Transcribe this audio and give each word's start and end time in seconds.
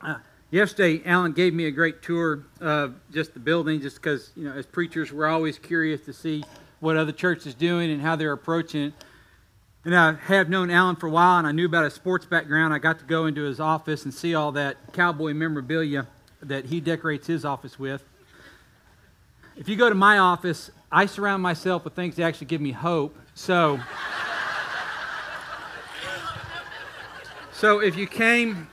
Uh, 0.00 0.16
yesterday, 0.50 1.02
Alan 1.04 1.32
gave 1.32 1.52
me 1.52 1.66
a 1.66 1.70
great 1.70 2.02
tour 2.02 2.44
of 2.60 2.94
just 3.12 3.34
the 3.34 3.40
building, 3.40 3.80
just 3.80 3.96
because, 3.96 4.30
you 4.36 4.44
know, 4.44 4.52
as 4.52 4.64
preachers, 4.64 5.12
we're 5.12 5.26
always 5.26 5.58
curious 5.58 6.00
to 6.02 6.12
see 6.12 6.44
what 6.80 6.96
other 6.96 7.10
church 7.10 7.46
is 7.46 7.54
doing 7.54 7.90
and 7.90 8.00
how 8.00 8.14
they're 8.14 8.32
approaching 8.32 8.82
it. 8.82 8.92
And 9.84 9.96
I 9.96 10.12
have 10.12 10.48
known 10.48 10.70
Alan 10.70 10.96
for 10.96 11.06
a 11.06 11.10
while, 11.10 11.38
and 11.38 11.46
I 11.46 11.52
knew 11.52 11.66
about 11.66 11.84
his 11.84 11.94
sports 11.94 12.26
background. 12.26 12.74
I 12.74 12.78
got 12.78 12.98
to 13.00 13.04
go 13.04 13.26
into 13.26 13.42
his 13.42 13.58
office 13.58 14.04
and 14.04 14.14
see 14.14 14.34
all 14.34 14.52
that 14.52 14.92
cowboy 14.92 15.34
memorabilia 15.34 16.06
that 16.42 16.66
he 16.66 16.80
decorates 16.80 17.26
his 17.26 17.44
office 17.44 17.78
with. 17.78 18.04
If 19.56 19.68
you 19.68 19.74
go 19.74 19.88
to 19.88 19.94
my 19.94 20.18
office, 20.18 20.70
I 20.92 21.06
surround 21.06 21.42
myself 21.42 21.84
with 21.84 21.94
things 21.94 22.16
that 22.16 22.24
actually 22.24 22.46
give 22.46 22.60
me 22.60 22.70
hope. 22.70 23.16
So, 23.34 23.80
so 27.52 27.80
if 27.80 27.96
you 27.96 28.06
came, 28.06 28.68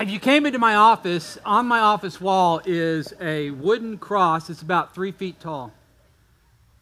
if 0.00 0.10
you 0.10 0.18
came 0.18 0.46
into 0.46 0.58
my 0.58 0.76
office, 0.76 1.36
on 1.44 1.66
my 1.66 1.80
office 1.80 2.18
wall 2.20 2.62
is 2.64 3.12
a 3.20 3.50
wooden 3.50 3.98
cross. 3.98 4.48
It's 4.48 4.62
about 4.62 4.94
three 4.94 5.12
feet 5.12 5.38
tall. 5.40 5.74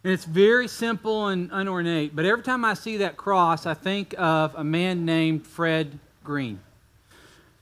And 0.05 0.12
it's 0.12 0.24
very 0.24 0.69
simple 0.69 1.27
and 1.27 1.51
unornate. 1.51 2.12
But 2.15 2.27
every 2.27 2.45
time 2.45 2.65
I 2.65 2.74
see 2.74 2.98
that 2.98 3.16
cross, 3.16 3.66
I 3.66 3.74
think 3.74 4.15
of 4.16 4.55
a 4.55 4.62
man 4.62 5.05
named 5.05 5.45
Fred 5.45 5.98
Green. 6.23 6.60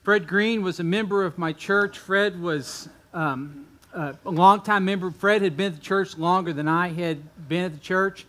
Fred 0.02 0.28
Green 0.28 0.62
was 0.62 0.78
a 0.78 0.84
member 0.84 1.24
of 1.24 1.38
my 1.38 1.54
church. 1.54 1.98
Fred 1.98 2.38
was 2.38 2.90
um, 3.14 3.66
a 3.94 4.14
longtime 4.24 4.84
member. 4.84 5.10
Fred 5.10 5.40
had 5.40 5.56
been 5.56 5.72
at 5.72 5.76
the 5.76 5.84
church 5.84 6.18
longer 6.18 6.52
than 6.52 6.68
I 6.68 6.88
had 6.88 7.48
been 7.48 7.64
at 7.64 7.72
the 7.72 7.80
church. 7.80 8.26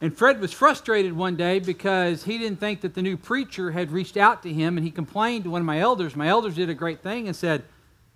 And 0.00 0.16
Fred 0.16 0.40
was 0.40 0.52
frustrated 0.52 1.12
one 1.12 1.36
day 1.36 1.60
because 1.60 2.24
he 2.24 2.36
didn't 2.36 2.60
think 2.60 2.80
that 2.82 2.94
the 2.94 3.02
new 3.02 3.16
preacher 3.16 3.70
had 3.70 3.90
reached 3.90 4.16
out 4.16 4.42
to 4.42 4.52
him, 4.52 4.76
and 4.76 4.84
he 4.84 4.90
complained 4.90 5.44
to 5.44 5.50
one 5.50 5.62
of 5.62 5.66
my 5.66 5.80
elders. 5.80 6.16
My 6.16 6.28
elders 6.28 6.56
did 6.56 6.68
a 6.68 6.74
great 6.74 7.00
thing 7.00 7.26
and 7.26 7.36
said, 7.36 7.62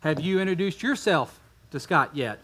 Have 0.00 0.20
you 0.20 0.40
introduced 0.40 0.82
yourself 0.82 1.40
to 1.70 1.80
Scott 1.80 2.10
yet? 2.14 2.40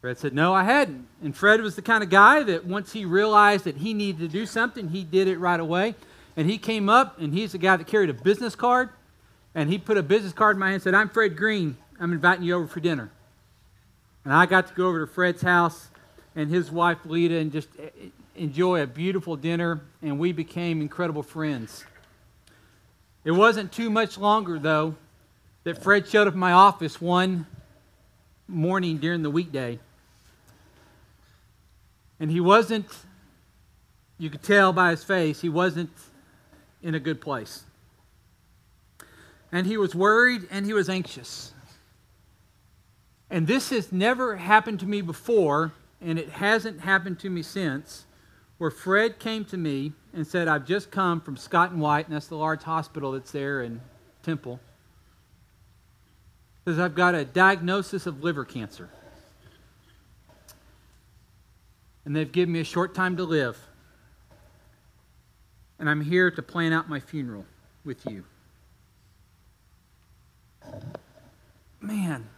Fred 0.00 0.16
said, 0.18 0.32
No, 0.32 0.54
I 0.54 0.62
hadn't. 0.62 1.06
And 1.22 1.36
Fred 1.36 1.60
was 1.60 1.76
the 1.76 1.82
kind 1.82 2.04
of 2.04 2.10
guy 2.10 2.42
that 2.44 2.64
once 2.64 2.92
he 2.92 3.04
realized 3.04 3.64
that 3.64 3.78
he 3.78 3.94
needed 3.94 4.20
to 4.20 4.28
do 4.28 4.46
something, 4.46 4.88
he 4.88 5.02
did 5.02 5.28
it 5.28 5.38
right 5.38 5.60
away. 5.60 5.94
And 6.36 6.48
he 6.48 6.56
came 6.56 6.88
up, 6.88 7.20
and 7.20 7.34
he's 7.34 7.52
the 7.52 7.58
guy 7.58 7.76
that 7.76 7.88
carried 7.88 8.10
a 8.10 8.14
business 8.14 8.54
card. 8.54 8.90
And 9.54 9.68
he 9.68 9.76
put 9.76 9.96
a 9.96 10.02
business 10.04 10.32
card 10.32 10.54
in 10.54 10.60
my 10.60 10.66
hand 10.66 10.74
and 10.74 10.82
said, 10.84 10.94
I'm 10.94 11.08
Fred 11.08 11.36
Green. 11.36 11.76
I'm 11.98 12.12
inviting 12.12 12.44
you 12.44 12.54
over 12.54 12.68
for 12.68 12.78
dinner. 12.78 13.10
And 14.24 14.32
I 14.32 14.46
got 14.46 14.68
to 14.68 14.74
go 14.74 14.86
over 14.86 15.04
to 15.04 15.12
Fred's 15.12 15.42
house 15.42 15.88
and 16.38 16.48
his 16.48 16.70
wife 16.70 16.98
Lita 17.04 17.36
and 17.36 17.50
just 17.50 17.68
eh, 17.80 17.86
eh, 17.86 18.06
enjoy 18.36 18.80
a 18.80 18.86
beautiful 18.86 19.34
dinner, 19.34 19.80
and 20.00 20.20
we 20.20 20.30
became 20.30 20.80
incredible 20.80 21.24
friends. 21.24 21.84
It 23.24 23.32
wasn't 23.32 23.72
too 23.72 23.90
much 23.90 24.16
longer, 24.16 24.60
though, 24.60 24.94
that 25.64 25.82
Fred 25.82 26.06
showed 26.06 26.28
up 26.28 26.34
in 26.34 26.38
my 26.38 26.52
office 26.52 27.00
one 27.00 27.44
morning 28.46 28.98
during 28.98 29.22
the 29.22 29.30
weekday. 29.30 29.80
And 32.20 32.30
he 32.30 32.38
wasn't, 32.38 32.86
you 34.16 34.30
could 34.30 34.44
tell 34.44 34.72
by 34.72 34.92
his 34.92 35.02
face, 35.02 35.40
he 35.40 35.48
wasn't 35.48 35.90
in 36.84 36.94
a 36.94 37.00
good 37.00 37.20
place. 37.20 37.64
And 39.50 39.66
he 39.66 39.76
was 39.76 39.92
worried 39.92 40.46
and 40.52 40.64
he 40.64 40.72
was 40.72 40.88
anxious. 40.88 41.52
And 43.28 43.48
this 43.48 43.70
has 43.70 43.90
never 43.90 44.36
happened 44.36 44.78
to 44.80 44.86
me 44.86 45.00
before, 45.00 45.72
and 46.00 46.18
it 46.18 46.30
hasn't 46.30 46.80
happened 46.80 47.18
to 47.20 47.30
me 47.30 47.42
since, 47.42 48.06
where 48.58 48.70
Fred 48.70 49.18
came 49.18 49.44
to 49.46 49.56
me 49.56 49.92
and 50.12 50.26
said, 50.26 50.48
I've 50.48 50.66
just 50.66 50.90
come 50.90 51.20
from 51.20 51.36
Scott 51.36 51.70
and 51.70 51.80
White, 51.80 52.06
and 52.06 52.14
that's 52.14 52.26
the 52.26 52.36
large 52.36 52.62
hospital 52.62 53.12
that's 53.12 53.30
there 53.30 53.62
in 53.62 53.80
Temple. 54.22 54.60
Says, 56.64 56.78
I've 56.78 56.94
got 56.94 57.14
a 57.14 57.24
diagnosis 57.24 58.06
of 58.06 58.22
liver 58.22 58.44
cancer. 58.44 58.90
And 62.04 62.14
they've 62.14 62.30
given 62.30 62.52
me 62.52 62.60
a 62.60 62.64
short 62.64 62.94
time 62.94 63.16
to 63.16 63.24
live. 63.24 63.58
And 65.78 65.88
I'm 65.88 66.00
here 66.00 66.30
to 66.30 66.42
plan 66.42 66.72
out 66.72 66.88
my 66.88 67.00
funeral 67.00 67.44
with 67.84 68.04
you. 68.06 68.24
Man, 71.80 72.28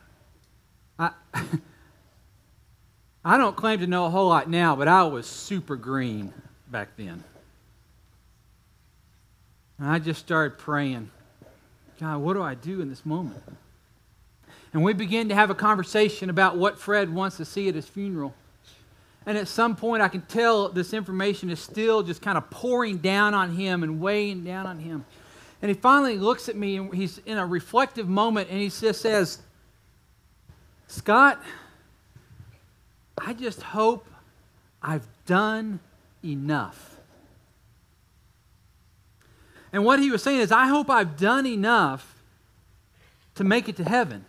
I. 0.98 1.12
I 3.24 3.36
don't 3.36 3.56
claim 3.56 3.80
to 3.80 3.86
know 3.86 4.06
a 4.06 4.10
whole 4.10 4.28
lot 4.28 4.48
now, 4.48 4.74
but 4.74 4.88
I 4.88 5.02
was 5.04 5.26
super 5.26 5.76
green 5.76 6.32
back 6.70 6.88
then. 6.96 7.22
And 9.78 9.88
I 9.88 9.98
just 9.98 10.20
started 10.20 10.58
praying, 10.58 11.10
God, 12.00 12.18
what 12.18 12.34
do 12.34 12.42
I 12.42 12.54
do 12.54 12.80
in 12.80 12.88
this 12.88 13.04
moment? 13.04 13.42
And 14.72 14.82
we 14.82 14.92
began 14.92 15.28
to 15.28 15.34
have 15.34 15.50
a 15.50 15.54
conversation 15.54 16.30
about 16.30 16.56
what 16.56 16.78
Fred 16.78 17.12
wants 17.12 17.36
to 17.38 17.44
see 17.44 17.68
at 17.68 17.74
his 17.74 17.86
funeral. 17.86 18.34
And 19.26 19.36
at 19.36 19.48
some 19.48 19.76
point, 19.76 20.02
I 20.02 20.08
can 20.08 20.22
tell 20.22 20.70
this 20.70 20.94
information 20.94 21.50
is 21.50 21.60
still 21.60 22.02
just 22.02 22.22
kind 22.22 22.38
of 22.38 22.48
pouring 22.50 22.98
down 22.98 23.34
on 23.34 23.54
him 23.54 23.82
and 23.82 24.00
weighing 24.00 24.44
down 24.44 24.66
on 24.66 24.78
him. 24.78 25.04
And 25.60 25.68
he 25.68 25.74
finally 25.74 26.16
looks 26.16 26.48
at 26.48 26.56
me 26.56 26.76
and 26.78 26.94
he's 26.94 27.18
in 27.26 27.36
a 27.36 27.44
reflective 27.44 28.08
moment 28.08 28.48
and 28.48 28.58
he 28.58 28.70
just 28.70 29.02
says, 29.02 29.40
Scott, 30.86 31.42
I 33.24 33.34
just 33.34 33.62
hope 33.62 34.06
I've 34.82 35.06
done 35.26 35.80
enough. 36.24 36.96
And 39.72 39.84
what 39.84 40.00
he 40.00 40.10
was 40.10 40.22
saying 40.22 40.40
is, 40.40 40.50
I 40.50 40.66
hope 40.66 40.90
I've 40.90 41.16
done 41.16 41.46
enough 41.46 42.16
to 43.36 43.44
make 43.44 43.68
it 43.68 43.76
to 43.76 43.84
heaven. 43.84 44.24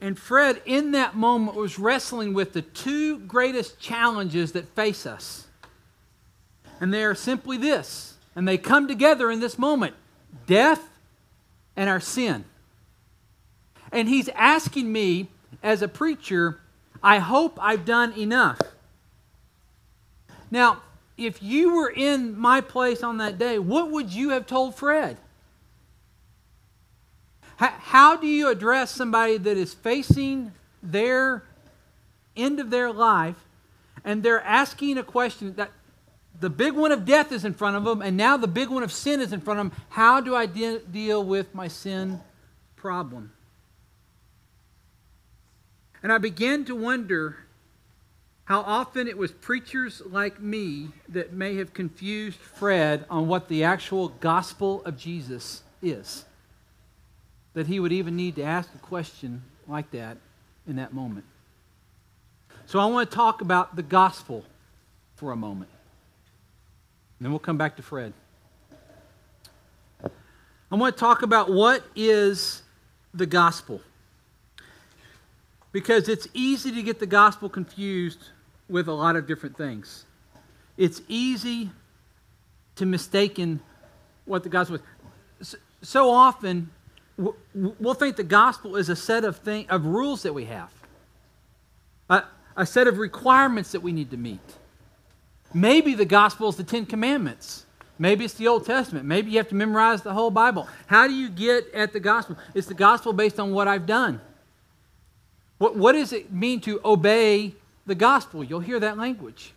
And 0.00 0.18
Fred, 0.18 0.60
in 0.64 0.92
that 0.92 1.16
moment, 1.16 1.56
was 1.56 1.78
wrestling 1.78 2.34
with 2.34 2.52
the 2.52 2.62
two 2.62 3.18
greatest 3.20 3.80
challenges 3.80 4.52
that 4.52 4.68
face 4.68 5.06
us. 5.06 5.46
And 6.80 6.92
they 6.92 7.02
are 7.02 7.14
simply 7.14 7.56
this, 7.56 8.14
and 8.36 8.46
they 8.46 8.58
come 8.58 8.86
together 8.86 9.30
in 9.30 9.40
this 9.40 9.58
moment 9.58 9.94
death 10.46 10.88
and 11.76 11.88
our 11.88 12.00
sin. 12.00 12.44
And 13.90 14.08
he's 14.08 14.28
asking 14.30 14.92
me 14.92 15.28
as 15.62 15.82
a 15.82 15.88
preacher, 15.88 16.60
I 17.02 17.18
hope 17.18 17.58
I've 17.60 17.84
done 17.84 18.12
enough. 18.12 18.60
Now, 20.50 20.82
if 21.16 21.42
you 21.42 21.74
were 21.74 21.90
in 21.90 22.38
my 22.38 22.60
place 22.60 23.02
on 23.02 23.18
that 23.18 23.38
day, 23.38 23.58
what 23.58 23.90
would 23.90 24.12
you 24.12 24.30
have 24.30 24.46
told 24.46 24.74
Fred? 24.74 25.18
How 27.56 28.16
do 28.16 28.28
you 28.28 28.48
address 28.48 28.92
somebody 28.92 29.36
that 29.36 29.56
is 29.56 29.74
facing 29.74 30.52
their 30.80 31.42
end 32.36 32.60
of 32.60 32.70
their 32.70 32.92
life 32.92 33.34
and 34.04 34.22
they're 34.22 34.42
asking 34.42 34.96
a 34.96 35.02
question 35.02 35.54
that 35.56 35.72
the 36.38 36.50
big 36.50 36.74
one 36.74 36.92
of 36.92 37.04
death 37.04 37.32
is 37.32 37.44
in 37.44 37.54
front 37.54 37.74
of 37.74 37.82
them 37.82 38.00
and 38.00 38.16
now 38.16 38.36
the 38.36 38.46
big 38.46 38.68
one 38.68 38.84
of 38.84 38.92
sin 38.92 39.20
is 39.20 39.32
in 39.32 39.40
front 39.40 39.58
of 39.58 39.70
them? 39.70 39.82
How 39.88 40.20
do 40.20 40.36
I 40.36 40.46
de- 40.46 40.78
deal 40.78 41.24
with 41.24 41.52
my 41.52 41.66
sin 41.66 42.20
problem? 42.76 43.32
And 46.02 46.12
I 46.12 46.18
began 46.18 46.64
to 46.66 46.74
wonder 46.74 47.36
how 48.44 48.60
often 48.60 49.08
it 49.08 49.18
was 49.18 49.30
preachers 49.30 50.00
like 50.06 50.40
me 50.40 50.88
that 51.08 51.32
may 51.32 51.56
have 51.56 51.74
confused 51.74 52.38
Fred 52.38 53.04
on 53.10 53.28
what 53.28 53.48
the 53.48 53.64
actual 53.64 54.08
gospel 54.08 54.82
of 54.84 54.96
Jesus 54.96 55.62
is. 55.82 56.24
That 57.54 57.66
he 57.66 57.80
would 57.80 57.92
even 57.92 58.16
need 58.16 58.36
to 58.36 58.42
ask 58.42 58.70
a 58.74 58.78
question 58.78 59.42
like 59.66 59.90
that 59.90 60.16
in 60.66 60.76
that 60.76 60.94
moment. 60.94 61.26
So 62.66 62.78
I 62.78 62.86
want 62.86 63.10
to 63.10 63.16
talk 63.16 63.40
about 63.40 63.76
the 63.76 63.82
gospel 63.82 64.44
for 65.16 65.32
a 65.32 65.36
moment. 65.36 65.70
And 67.18 67.26
then 67.26 67.32
we'll 67.32 67.38
come 67.40 67.58
back 67.58 67.76
to 67.76 67.82
Fred. 67.82 68.12
I 70.70 70.76
want 70.76 70.96
to 70.96 71.00
talk 71.00 71.22
about 71.22 71.50
what 71.50 71.82
is 71.96 72.62
the 73.12 73.26
gospel 73.26 73.80
because 75.72 76.08
it's 76.08 76.26
easy 76.34 76.72
to 76.72 76.82
get 76.82 76.98
the 76.98 77.06
gospel 77.06 77.48
confused 77.48 78.30
with 78.68 78.88
a 78.88 78.92
lot 78.92 79.16
of 79.16 79.26
different 79.26 79.56
things. 79.56 80.04
It's 80.76 81.02
easy 81.08 81.70
to 82.76 82.86
mistaken 82.86 83.60
what 84.24 84.42
the 84.42 84.48
gospel 84.48 84.78
is. 85.40 85.56
So 85.82 86.10
often, 86.10 86.70
we'll 87.54 87.94
think 87.94 88.16
the 88.16 88.22
gospel 88.22 88.76
is 88.76 88.88
a 88.88 88.96
set 88.96 89.24
of, 89.24 89.36
thing, 89.36 89.68
of 89.68 89.86
rules 89.86 90.22
that 90.22 90.32
we 90.32 90.44
have, 90.44 90.72
a, 92.08 92.24
a 92.56 92.66
set 92.66 92.86
of 92.86 92.98
requirements 92.98 93.72
that 93.72 93.80
we 93.80 93.92
need 93.92 94.10
to 94.10 94.16
meet. 94.16 94.40
Maybe 95.54 95.94
the 95.94 96.04
gospel 96.04 96.48
is 96.48 96.56
the 96.56 96.64
Ten 96.64 96.86
Commandments. 96.86 97.64
Maybe 97.98 98.24
it's 98.24 98.34
the 98.34 98.46
Old 98.46 98.64
Testament. 98.64 99.06
Maybe 99.06 99.32
you 99.32 99.38
have 99.38 99.48
to 99.48 99.54
memorize 99.54 100.02
the 100.02 100.12
whole 100.12 100.30
Bible. 100.30 100.68
How 100.86 101.08
do 101.08 101.14
you 101.14 101.28
get 101.28 101.72
at 101.74 101.92
the 101.92 102.00
gospel? 102.00 102.36
It's 102.54 102.68
the 102.68 102.74
gospel 102.74 103.12
based 103.12 103.40
on 103.40 103.52
what 103.52 103.66
I've 103.66 103.86
done. 103.86 104.20
What, 105.58 105.76
what 105.76 105.92
does 105.92 106.12
it 106.12 106.32
mean 106.32 106.60
to 106.62 106.80
obey 106.84 107.54
the 107.86 107.94
gospel? 107.94 108.42
You'll 108.42 108.60
hear 108.60 108.80
that 108.80 108.96
language. 108.96 109.52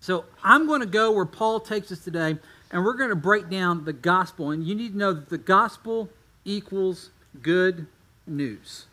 So 0.00 0.24
I'm 0.42 0.66
going 0.66 0.80
to 0.80 0.86
go 0.86 1.12
where 1.12 1.26
Paul 1.26 1.60
takes 1.60 1.92
us 1.92 1.98
today, 1.98 2.38
and 2.70 2.84
we're 2.84 2.94
going 2.94 3.10
to 3.10 3.16
break 3.16 3.50
down 3.50 3.84
the 3.84 3.92
gospel. 3.92 4.52
And 4.52 4.64
you 4.64 4.74
need 4.74 4.92
to 4.92 4.98
know 4.98 5.12
that 5.12 5.28
the 5.28 5.38
gospel 5.38 6.08
equals 6.44 7.10
good 7.42 7.86
news. 8.26 8.86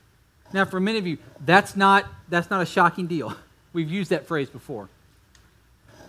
Now, 0.52 0.66
for 0.66 0.80
many 0.80 0.98
of 0.98 1.08
you, 1.08 1.18
that's 1.40 1.76
not, 1.76 2.06
that's 2.30 2.50
not 2.50 2.62
a 2.62 2.66
shocking 2.66 3.08
deal. 3.08 3.36
We've 3.74 3.90
used 3.90 4.10
that 4.10 4.28
phrase 4.28 4.50
before. 4.50 4.90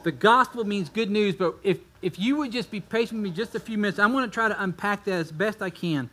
The 0.02 0.12
gospel 0.12 0.64
means 0.64 0.88
good 0.88 1.10
news, 1.10 1.34
but 1.34 1.56
if, 1.64 1.78
if 2.00 2.18
you 2.18 2.36
would 2.36 2.52
just 2.52 2.70
be 2.70 2.80
patient 2.80 3.20
with 3.20 3.30
me 3.30 3.36
just 3.36 3.54
a 3.56 3.60
few 3.60 3.76
minutes, 3.76 3.98
I'm 3.98 4.12
going 4.12 4.24
to 4.24 4.30
try 4.30 4.48
to 4.48 4.62
unpack 4.62 5.04
that 5.04 5.14
as 5.14 5.32
best 5.32 5.60
I 5.62 5.70
can. 5.70 6.08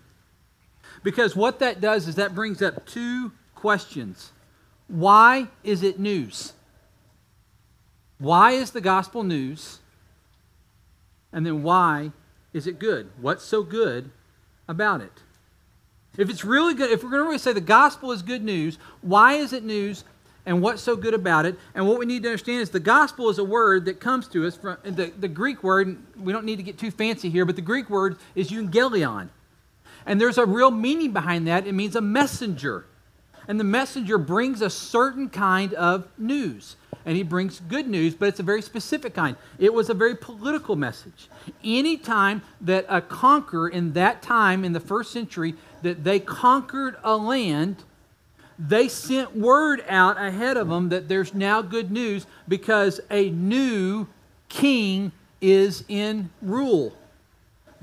Because 1.01 1.35
what 1.35 1.59
that 1.59 1.81
does 1.81 2.07
is 2.07 2.15
that 2.15 2.35
brings 2.35 2.61
up 2.61 2.85
two 2.85 3.31
questions. 3.55 4.31
Why 4.87 5.47
is 5.63 5.83
it 5.83 5.99
news? 5.99 6.53
Why 8.19 8.51
is 8.51 8.71
the 8.71 8.81
gospel 8.81 9.23
news? 9.23 9.79
And 11.31 11.45
then 11.45 11.63
why 11.63 12.11
is 12.53 12.67
it 12.67 12.79
good? 12.79 13.09
What's 13.19 13.43
so 13.43 13.63
good 13.63 14.11
about 14.67 15.01
it? 15.01 15.23
If 16.17 16.29
it's 16.29 16.45
really 16.45 16.75
good, 16.75 16.91
if 16.91 17.03
we're 17.03 17.09
going 17.09 17.21
to 17.21 17.25
really 17.25 17.39
say 17.39 17.53
the 17.53 17.61
gospel 17.61 18.11
is 18.11 18.21
good 18.21 18.43
news, 18.43 18.77
why 19.01 19.33
is 19.33 19.51
it 19.51 19.63
news? 19.63 20.03
and 20.45 20.61
what's 20.61 20.81
so 20.81 20.95
good 20.95 21.13
about 21.13 21.45
it. 21.45 21.57
And 21.73 21.87
what 21.87 21.99
we 21.99 22.05
need 22.05 22.23
to 22.23 22.29
understand 22.29 22.61
is 22.61 22.69
the 22.69 22.79
gospel 22.79 23.29
is 23.29 23.37
a 23.37 23.43
word 23.43 23.85
that 23.85 23.99
comes 23.99 24.27
to 24.29 24.45
us 24.45 24.57
from 24.57 24.77
the, 24.83 25.11
the 25.17 25.27
Greek 25.27 25.63
word, 25.63 25.97
we 26.17 26.33
don't 26.33 26.45
need 26.45 26.57
to 26.57 26.63
get 26.63 26.77
too 26.77 26.91
fancy 26.91 27.29
here, 27.29 27.45
but 27.45 27.55
the 27.55 27.61
Greek 27.61 27.89
word 27.89 28.17
is 28.35 28.49
euangelion. 28.51 29.29
And 30.05 30.19
there's 30.19 30.37
a 30.37 30.45
real 30.45 30.71
meaning 30.71 31.11
behind 31.11 31.47
that. 31.47 31.67
It 31.67 31.73
means 31.73 31.95
a 31.95 32.01
messenger. 32.01 32.85
And 33.47 33.59
the 33.59 33.65
messenger 33.65 34.17
brings 34.17 34.61
a 34.61 34.69
certain 34.69 35.29
kind 35.29 35.73
of 35.73 36.07
news. 36.17 36.75
And 37.05 37.17
he 37.17 37.23
brings 37.23 37.59
good 37.59 37.87
news, 37.87 38.15
but 38.15 38.29
it's 38.29 38.39
a 38.39 38.43
very 38.43 38.61
specific 38.61 39.13
kind. 39.13 39.35
It 39.59 39.73
was 39.73 39.89
a 39.89 39.93
very 39.93 40.15
political 40.15 40.75
message. 40.75 41.27
Any 41.63 41.97
time 41.97 42.41
that 42.61 42.85
a 42.87 43.01
conqueror 43.01 43.67
in 43.67 43.93
that 43.93 44.21
time, 44.21 44.63
in 44.63 44.71
the 44.71 44.79
first 44.79 45.11
century, 45.11 45.55
that 45.81 46.05
they 46.05 46.19
conquered 46.19 46.95
a 47.03 47.17
land, 47.17 47.83
they 48.57 48.87
sent 48.87 49.35
word 49.35 49.83
out 49.89 50.17
ahead 50.17 50.55
of 50.55 50.69
them 50.69 50.89
that 50.89 51.09
there's 51.09 51.33
now 51.33 51.61
good 51.61 51.91
news 51.91 52.25
because 52.47 53.01
a 53.11 53.29
new 53.31 54.07
king 54.47 55.11
is 55.41 55.83
in 55.89 56.29
rule. 56.41 56.95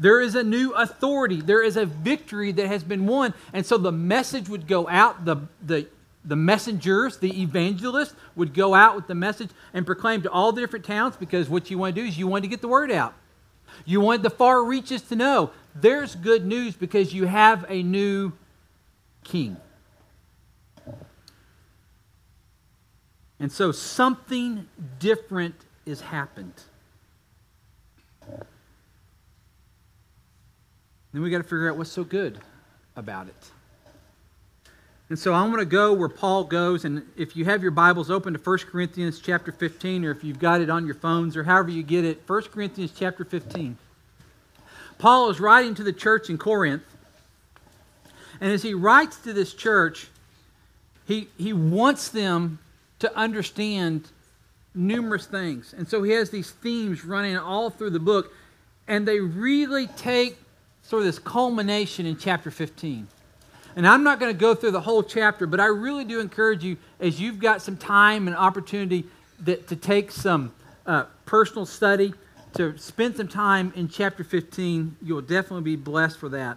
There 0.00 0.22
is 0.22 0.34
a 0.34 0.42
new 0.42 0.72
authority. 0.72 1.42
There 1.42 1.62
is 1.62 1.76
a 1.76 1.84
victory 1.84 2.52
that 2.52 2.66
has 2.66 2.82
been 2.82 3.06
won. 3.06 3.34
And 3.52 3.64
so 3.64 3.76
the 3.76 3.92
message 3.92 4.48
would 4.48 4.66
go 4.66 4.88
out. 4.88 5.26
The, 5.26 5.36
the, 5.62 5.86
the 6.24 6.36
messengers, 6.36 7.18
the 7.18 7.42
evangelists, 7.42 8.14
would 8.34 8.54
go 8.54 8.74
out 8.74 8.96
with 8.96 9.06
the 9.06 9.14
message 9.14 9.50
and 9.74 9.84
proclaim 9.84 10.22
to 10.22 10.30
all 10.30 10.52
the 10.52 10.62
different 10.62 10.86
towns 10.86 11.16
because 11.16 11.50
what 11.50 11.70
you 11.70 11.76
want 11.76 11.94
to 11.94 12.00
do 12.00 12.08
is 12.08 12.18
you 12.18 12.26
want 12.26 12.44
to 12.44 12.48
get 12.48 12.62
the 12.62 12.68
word 12.68 12.90
out. 12.90 13.12
You 13.84 14.00
want 14.00 14.22
the 14.22 14.30
far 14.30 14.64
reaches 14.64 15.02
to 15.02 15.16
know 15.16 15.50
there's 15.74 16.14
good 16.14 16.46
news 16.46 16.74
because 16.74 17.12
you 17.12 17.26
have 17.26 17.66
a 17.68 17.82
new 17.82 18.32
king. 19.22 19.58
And 23.38 23.52
so 23.52 23.70
something 23.70 24.66
different 24.98 25.54
has 25.86 26.00
happened. 26.00 26.54
Then 31.12 31.22
we 31.22 31.30
got 31.30 31.38
to 31.38 31.44
figure 31.44 31.68
out 31.68 31.76
what's 31.76 31.90
so 31.90 32.04
good 32.04 32.38
about 32.96 33.26
it. 33.26 33.50
And 35.08 35.18
so 35.18 35.34
I'm 35.34 35.48
going 35.50 35.58
to 35.58 35.64
go 35.64 35.92
where 35.92 36.08
Paul 36.08 36.44
goes, 36.44 36.84
and 36.84 37.02
if 37.16 37.36
you 37.36 37.44
have 37.44 37.62
your 37.62 37.72
Bibles 37.72 38.12
open 38.12 38.32
to 38.32 38.38
1 38.38 38.58
Corinthians 38.70 39.18
chapter 39.18 39.50
15, 39.50 40.04
or 40.04 40.12
if 40.12 40.22
you've 40.22 40.38
got 40.38 40.60
it 40.60 40.70
on 40.70 40.86
your 40.86 40.94
phones, 40.94 41.36
or 41.36 41.42
however 41.42 41.70
you 41.70 41.82
get 41.82 42.04
it, 42.04 42.22
1 42.28 42.42
Corinthians 42.42 42.92
chapter 42.96 43.24
15. 43.24 43.76
Paul 44.98 45.30
is 45.30 45.40
writing 45.40 45.74
to 45.74 45.82
the 45.82 45.92
church 45.92 46.30
in 46.30 46.38
Corinth, 46.38 46.84
and 48.40 48.52
as 48.52 48.62
he 48.62 48.72
writes 48.72 49.16
to 49.18 49.32
this 49.32 49.52
church, 49.52 50.06
he, 51.06 51.28
he 51.36 51.52
wants 51.52 52.10
them 52.10 52.60
to 53.00 53.12
understand 53.16 54.08
numerous 54.76 55.26
things. 55.26 55.74
And 55.76 55.88
so 55.88 56.04
he 56.04 56.12
has 56.12 56.30
these 56.30 56.52
themes 56.52 57.04
running 57.04 57.36
all 57.36 57.68
through 57.68 57.90
the 57.90 57.98
book, 57.98 58.32
and 58.86 59.08
they 59.08 59.18
really 59.18 59.88
take 59.88 60.38
sort 60.82 61.00
of 61.00 61.06
this 61.06 61.18
culmination 61.18 62.06
in 62.06 62.16
chapter 62.16 62.50
15. 62.50 63.06
And 63.76 63.86
I'm 63.86 64.02
not 64.02 64.18
going 64.18 64.32
to 64.32 64.38
go 64.38 64.54
through 64.54 64.72
the 64.72 64.80
whole 64.80 65.02
chapter, 65.02 65.46
but 65.46 65.60
I 65.60 65.66
really 65.66 66.04
do 66.04 66.20
encourage 66.20 66.64
you, 66.64 66.76
as 66.98 67.20
you've 67.20 67.38
got 67.38 67.62
some 67.62 67.76
time 67.76 68.26
and 68.26 68.36
opportunity 68.36 69.04
that, 69.40 69.68
to 69.68 69.76
take 69.76 70.10
some 70.10 70.52
uh, 70.86 71.04
personal 71.24 71.66
study, 71.66 72.12
to 72.54 72.76
spend 72.78 73.16
some 73.16 73.28
time 73.28 73.72
in 73.76 73.88
chapter 73.88 74.24
15. 74.24 74.96
You'll 75.02 75.20
definitely 75.20 75.62
be 75.62 75.76
blessed 75.76 76.18
for 76.18 76.28
that. 76.30 76.56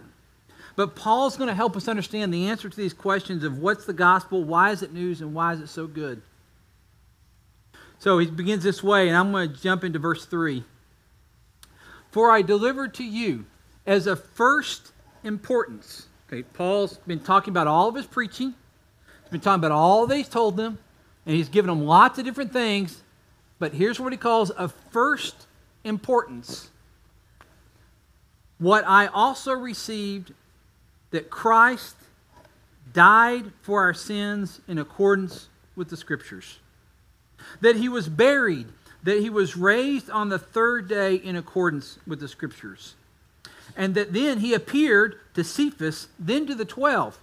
But 0.76 0.96
Paul's 0.96 1.36
going 1.36 1.48
to 1.48 1.54
help 1.54 1.76
us 1.76 1.86
understand 1.86 2.34
the 2.34 2.48
answer 2.48 2.68
to 2.68 2.76
these 2.76 2.92
questions 2.92 3.44
of 3.44 3.58
what's 3.58 3.86
the 3.86 3.92
gospel, 3.92 4.42
why 4.42 4.72
is 4.72 4.82
it 4.82 4.92
news, 4.92 5.20
and 5.20 5.32
why 5.32 5.52
is 5.52 5.60
it 5.60 5.68
so 5.68 5.86
good. 5.86 6.20
So 8.00 8.18
he 8.18 8.26
begins 8.26 8.64
this 8.64 8.82
way, 8.82 9.08
and 9.08 9.16
I'm 9.16 9.30
going 9.30 9.52
to 9.52 9.62
jump 9.62 9.84
into 9.84 10.00
verse 10.00 10.26
3. 10.26 10.64
For 12.10 12.30
I 12.30 12.42
delivered 12.42 12.94
to 12.94 13.04
you 13.04 13.46
as 13.86 14.06
a 14.06 14.16
first 14.16 14.92
importance. 15.22 16.06
Okay, 16.28 16.42
Paul's 16.42 16.98
been 17.06 17.20
talking 17.20 17.52
about 17.52 17.66
all 17.66 17.88
of 17.88 17.94
his 17.94 18.06
preaching. 18.06 18.54
He's 19.22 19.30
been 19.30 19.40
talking 19.40 19.60
about 19.60 19.72
all 19.72 20.06
he's 20.06 20.28
told 20.28 20.56
them, 20.56 20.78
and 21.26 21.36
he's 21.36 21.48
given 21.48 21.68
them 21.68 21.84
lots 21.86 22.18
of 22.18 22.24
different 22.24 22.52
things. 22.52 23.02
But 23.58 23.72
here's 23.72 24.00
what 24.00 24.12
he 24.12 24.18
calls 24.18 24.50
a 24.56 24.68
first 24.68 25.46
importance. 25.84 26.70
What 28.58 28.84
I 28.86 29.06
also 29.06 29.52
received 29.52 30.32
that 31.10 31.30
Christ 31.30 31.96
died 32.92 33.52
for 33.62 33.82
our 33.82 33.94
sins 33.94 34.60
in 34.68 34.78
accordance 34.78 35.48
with 35.76 35.88
the 35.88 35.96
Scriptures 35.96 36.58
that 37.60 37.76
he 37.76 37.88
was 37.88 38.08
buried, 38.08 38.66
that 39.02 39.20
he 39.20 39.30
was 39.30 39.56
raised 39.56 40.10
on 40.10 40.28
the 40.28 40.38
third 40.38 40.88
day 40.88 41.14
in 41.14 41.36
accordance 41.36 41.98
with 42.06 42.20
the 42.20 42.28
scriptures, 42.28 42.94
and 43.76 43.94
that 43.94 44.12
then 44.12 44.38
he 44.38 44.54
appeared 44.54 45.18
to 45.34 45.44
Cephas, 45.44 46.08
then 46.18 46.46
to 46.46 46.54
the 46.54 46.64
twelve. 46.64 47.18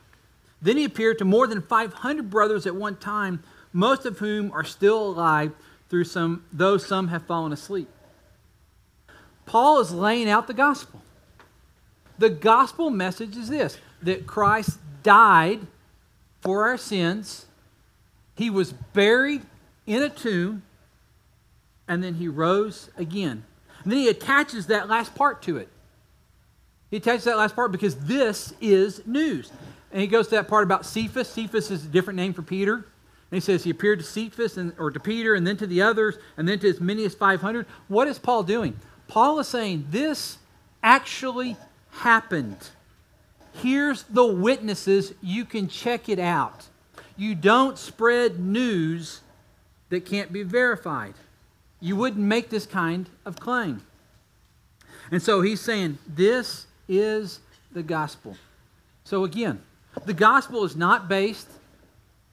Then 0.61 0.77
he 0.77 0.85
appeared 0.85 1.17
to 1.17 1.25
more 1.25 1.47
than 1.47 1.61
500 1.61 2.29
brothers 2.29 2.67
at 2.67 2.75
one 2.75 2.95
time, 2.95 3.41
most 3.73 4.05
of 4.05 4.19
whom 4.19 4.51
are 4.51 4.63
still 4.63 5.07
alive, 5.07 5.53
through 5.89 6.05
some, 6.05 6.45
though 6.53 6.77
some 6.77 7.09
have 7.09 7.23
fallen 7.23 7.51
asleep. 7.51 7.89
Paul 9.45 9.81
is 9.81 9.91
laying 9.91 10.29
out 10.29 10.47
the 10.47 10.53
gospel. 10.53 11.01
The 12.17 12.29
gospel 12.29 12.89
message 12.89 13.35
is 13.35 13.49
this 13.49 13.77
that 14.01 14.25
Christ 14.25 14.79
died 15.03 15.67
for 16.41 16.65
our 16.65 16.77
sins, 16.77 17.45
he 18.35 18.49
was 18.49 18.71
buried 18.71 19.41
in 19.85 20.01
a 20.01 20.09
tomb, 20.09 20.63
and 21.87 22.03
then 22.03 22.15
he 22.15 22.27
rose 22.27 22.89
again. 22.97 23.43
And 23.83 23.91
then 23.91 23.99
he 23.99 24.07
attaches 24.07 24.67
that 24.67 24.87
last 24.87 25.13
part 25.13 25.41
to 25.43 25.57
it. 25.57 25.67
He 26.91 26.97
attaches 26.97 27.23
that 27.23 27.37
last 27.37 27.55
part 27.55 27.71
because 27.71 27.95
this 27.95 28.53
is 28.61 29.01
news. 29.07 29.49
And 29.91 30.01
he 30.01 30.07
goes 30.07 30.27
to 30.27 30.35
that 30.35 30.47
part 30.47 30.63
about 30.63 30.85
Cephas. 30.85 31.29
Cephas 31.29 31.71
is 31.71 31.85
a 31.85 31.87
different 31.87 32.17
name 32.17 32.33
for 32.33 32.41
Peter. 32.41 32.75
And 32.75 33.37
he 33.37 33.39
says 33.39 33.63
he 33.63 33.69
appeared 33.69 33.99
to 33.99 34.05
Cephas 34.05 34.57
and, 34.57 34.73
or 34.77 34.91
to 34.91 34.99
Peter 34.99 35.33
and 35.33 35.47
then 35.47 35.55
to 35.57 35.65
the 35.65 35.81
others 35.81 36.17
and 36.35 36.47
then 36.47 36.59
to 36.59 36.69
as 36.69 36.81
many 36.81 37.05
as 37.05 37.15
500. 37.15 37.65
What 37.87 38.09
is 38.09 38.19
Paul 38.19 38.43
doing? 38.43 38.77
Paul 39.07 39.39
is 39.39 39.47
saying 39.47 39.87
this 39.89 40.37
actually 40.83 41.55
happened. 41.91 42.57
Here's 43.53 44.03
the 44.03 44.25
witnesses. 44.25 45.13
You 45.21 45.45
can 45.45 45.69
check 45.69 46.09
it 46.09 46.19
out. 46.19 46.67
You 47.15 47.35
don't 47.35 47.77
spread 47.77 48.39
news 48.39 49.21
that 49.89 50.05
can't 50.05 50.31
be 50.31 50.43
verified. 50.43 51.13
You 51.79 51.95
wouldn't 51.95 52.25
make 52.25 52.49
this 52.49 52.65
kind 52.65 53.09
of 53.25 53.39
claim. 53.39 53.81
And 55.09 55.21
so 55.21 55.41
he's 55.41 55.61
saying, 55.61 55.97
This 56.07 56.67
is 56.91 57.39
the 57.71 57.81
gospel. 57.81 58.35
So 59.05 59.23
again, 59.23 59.61
the 60.05 60.13
gospel 60.13 60.63
is 60.65 60.75
not 60.75 61.07
based 61.07 61.47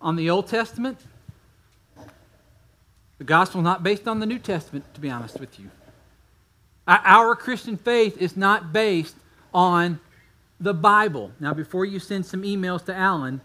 on 0.01 0.17
the 0.17 0.29
Old 0.31 0.49
Testament. 0.49 0.99
The 3.19 3.25
gospel 3.25 3.61
is 3.61 3.65
not 3.65 3.83
based 3.83 4.07
on 4.07 4.21
the 4.21 4.27
New 4.27 4.39
Testament, 4.39 4.85
to 4.95 5.01
be 5.01 5.11
honest 5.11 5.41
with 5.41 5.59
you. 5.59 5.71
Our 6.87 7.37
Christian 7.37 7.77
faith 7.77 8.17
is 8.19 8.37
not 8.37 8.73
based 8.73 9.17
on 9.55 10.01
the 10.61 10.75
Bible. 10.75 11.33
Now, 11.39 11.55
before 11.55 11.85
you 11.85 11.99
send 11.99 12.27
some 12.27 12.43
emails 12.43 12.85
to 12.87 12.95
Alan, 12.95 13.41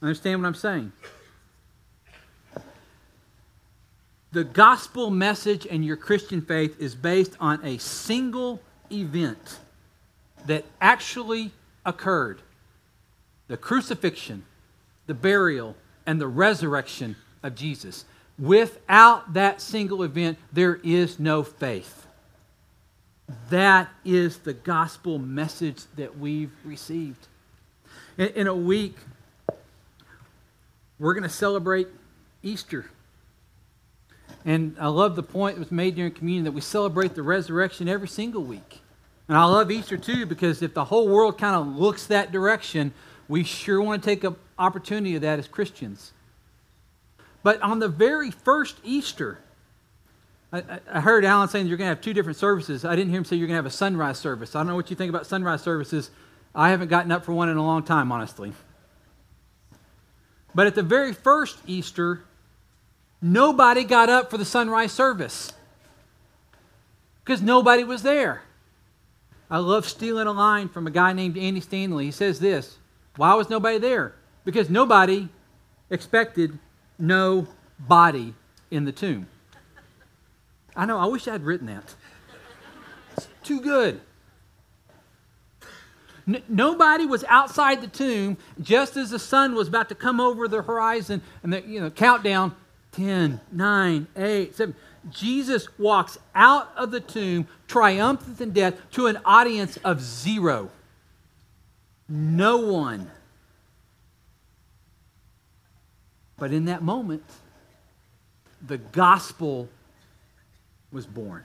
understand 0.00 0.42
what 0.42 0.48
I'm 0.48 0.54
saying. 0.54 0.92
The 4.30 4.44
gospel 4.44 5.10
message 5.10 5.66
and 5.66 5.84
your 5.84 5.96
Christian 5.96 6.42
faith 6.42 6.78
is 6.78 6.94
based 6.94 7.32
on 7.40 7.64
a 7.64 7.78
single 7.78 8.60
event 8.92 9.58
that 10.46 10.64
actually 10.80 11.52
occurred 11.84 12.40
the 13.48 13.56
crucifixion, 13.56 14.44
the 15.06 15.14
burial, 15.14 15.74
and 16.06 16.20
the 16.20 16.26
resurrection 16.26 17.16
of 17.42 17.54
Jesus. 17.54 18.04
Without 18.38 19.34
that 19.34 19.60
single 19.60 20.02
event, 20.02 20.38
there 20.52 20.76
is 20.84 21.18
no 21.18 21.42
faith. 21.42 22.06
That 23.50 23.90
is 24.04 24.38
the 24.38 24.54
gospel 24.54 25.18
message 25.18 25.82
that 25.96 26.18
we've 26.18 26.52
received. 26.64 27.26
In, 28.16 28.28
in 28.28 28.46
a 28.46 28.54
week, 28.54 28.96
we're 30.98 31.14
going 31.14 31.24
to 31.24 31.28
celebrate 31.28 31.88
Easter. 32.42 32.90
And 34.44 34.76
I 34.80 34.88
love 34.88 35.16
the 35.16 35.22
point 35.22 35.56
that 35.56 35.60
was 35.60 35.72
made 35.72 35.96
during 35.96 36.12
communion 36.12 36.44
that 36.44 36.52
we 36.52 36.60
celebrate 36.60 37.14
the 37.14 37.22
resurrection 37.22 37.88
every 37.88 38.08
single 38.08 38.42
week. 38.42 38.80
And 39.28 39.36
I 39.36 39.44
love 39.44 39.70
Easter 39.70 39.96
too 39.96 40.26
because 40.26 40.62
if 40.62 40.74
the 40.74 40.84
whole 40.84 41.08
world 41.08 41.38
kind 41.38 41.54
of 41.54 41.76
looks 41.76 42.06
that 42.06 42.32
direction, 42.32 42.92
we 43.28 43.44
sure 43.44 43.82
want 43.82 44.02
to 44.02 44.08
take 44.08 44.24
an 44.24 44.36
opportunity 44.58 45.16
of 45.16 45.22
that 45.22 45.38
as 45.38 45.46
Christians. 45.46 46.12
But 47.42 47.60
on 47.60 47.78
the 47.78 47.88
very 47.88 48.30
first 48.30 48.76
Easter, 48.84 49.38
I, 50.50 51.00
heard 51.00 51.26
Alan 51.26 51.48
saying 51.48 51.66
you're 51.66 51.76
going 51.76 51.90
to 51.90 51.94
have 51.94 52.00
two 52.00 52.14
different 52.14 52.38
services. 52.38 52.84
I 52.84 52.96
didn't 52.96 53.10
hear 53.10 53.18
him 53.18 53.24
say 53.26 53.36
you're 53.36 53.46
going 53.46 53.56
to 53.56 53.62
have 53.62 53.66
a 53.66 53.70
sunrise 53.70 54.18
service. 54.18 54.56
I 54.56 54.60
don't 54.60 54.68
know 54.68 54.76
what 54.76 54.88
you 54.88 54.96
think 54.96 55.10
about 55.10 55.26
sunrise 55.26 55.60
services. 55.60 56.10
I 56.54 56.70
haven't 56.70 56.88
gotten 56.88 57.12
up 57.12 57.24
for 57.24 57.34
one 57.34 57.50
in 57.50 57.58
a 57.58 57.62
long 57.62 57.82
time, 57.82 58.10
honestly. 58.10 58.54
But 60.54 60.66
at 60.66 60.74
the 60.74 60.82
very 60.82 61.12
first 61.12 61.58
Easter, 61.66 62.24
nobody 63.20 63.84
got 63.84 64.08
up 64.08 64.30
for 64.30 64.38
the 64.38 64.44
sunrise 64.44 64.92
service 64.92 65.52
because 67.24 67.42
nobody 67.42 67.84
was 67.84 68.02
there. 68.02 68.42
I 69.50 69.58
love 69.58 69.88
stealing 69.88 70.26
a 70.26 70.32
line 70.32 70.68
from 70.68 70.86
a 70.86 70.90
guy 70.90 71.12
named 71.12 71.38
Andy 71.38 71.60
Stanley. 71.60 72.06
He 72.06 72.10
says 72.10 72.40
this 72.40 72.78
Why 73.16 73.34
was 73.34 73.50
nobody 73.50 73.78
there? 73.78 74.14
Because 74.44 74.70
nobody 74.70 75.28
expected 75.90 76.58
no 76.98 77.46
body 77.78 78.34
in 78.70 78.84
the 78.84 78.92
tomb. 78.92 79.26
I 80.76 80.86
know, 80.86 80.98
I 80.98 81.06
wish 81.06 81.26
I'd 81.26 81.42
written 81.42 81.66
that. 81.66 81.94
It's 83.16 83.28
too 83.42 83.60
good. 83.60 84.00
N- 86.26 86.42
nobody 86.48 87.06
was 87.06 87.24
outside 87.24 87.80
the 87.80 87.88
tomb 87.88 88.36
just 88.60 88.96
as 88.96 89.10
the 89.10 89.18
sun 89.18 89.54
was 89.54 89.68
about 89.68 89.88
to 89.88 89.94
come 89.94 90.20
over 90.20 90.46
the 90.46 90.62
horizon 90.62 91.22
and 91.42 91.52
the 91.52 91.62
you 91.62 91.80
know, 91.80 91.90
countdown 91.90 92.54
10, 92.92 93.40
9, 93.52 94.06
8, 94.16 94.54
7. 94.54 94.74
Jesus 95.10 95.68
walks 95.78 96.18
out 96.34 96.70
of 96.76 96.90
the 96.90 97.00
tomb, 97.00 97.46
triumphant 97.66 98.40
in 98.40 98.52
death, 98.52 98.74
to 98.92 99.06
an 99.06 99.18
audience 99.24 99.78
of 99.78 100.00
zero. 100.00 100.70
No 102.08 102.58
one. 102.58 103.10
But 106.38 106.52
in 106.52 106.66
that 106.66 106.82
moment, 106.82 107.24
the 108.66 108.78
gospel 108.78 109.68
was 110.92 111.06
born. 111.06 111.44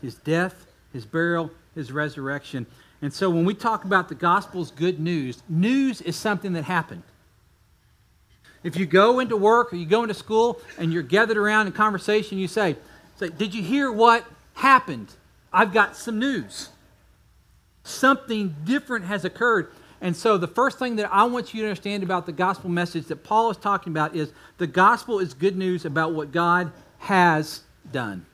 His 0.00 0.14
death, 0.16 0.66
his 0.92 1.06
burial, 1.06 1.50
his 1.74 1.92
resurrection. 1.92 2.66
And 3.00 3.12
so 3.12 3.30
when 3.30 3.44
we 3.44 3.54
talk 3.54 3.84
about 3.84 4.08
the 4.08 4.14
gospel's 4.14 4.70
good 4.70 5.00
news, 5.00 5.42
news 5.48 6.00
is 6.00 6.16
something 6.16 6.52
that 6.52 6.64
happened. 6.64 7.02
If 8.64 8.76
you 8.76 8.86
go 8.86 9.18
into 9.18 9.36
work 9.36 9.72
or 9.72 9.76
you 9.76 9.86
go 9.86 10.02
into 10.02 10.14
school 10.14 10.60
and 10.78 10.92
you're 10.92 11.02
gathered 11.02 11.36
around 11.36 11.66
in 11.66 11.72
conversation, 11.72 12.38
you 12.38 12.48
say, 12.48 12.76
say 13.16 13.28
Did 13.28 13.54
you 13.54 13.62
hear 13.62 13.90
what 13.90 14.24
happened? 14.54 15.08
I've 15.52 15.72
got 15.72 15.96
some 15.96 16.18
news. 16.18 16.70
Something 17.84 18.54
different 18.64 19.06
has 19.06 19.24
occurred. 19.24 19.72
And 20.00 20.16
so, 20.16 20.36
the 20.36 20.48
first 20.48 20.78
thing 20.78 20.96
that 20.96 21.12
I 21.12 21.24
want 21.24 21.54
you 21.54 21.62
to 21.62 21.68
understand 21.68 22.02
about 22.02 22.26
the 22.26 22.32
gospel 22.32 22.70
message 22.70 23.06
that 23.06 23.22
Paul 23.22 23.50
is 23.50 23.56
talking 23.56 23.92
about 23.92 24.16
is 24.16 24.32
the 24.58 24.66
gospel 24.66 25.20
is 25.20 25.32
good 25.34 25.56
news 25.56 25.84
about 25.84 26.12
what 26.12 26.32
God 26.32 26.72
has 26.98 27.62
done. 27.90 28.26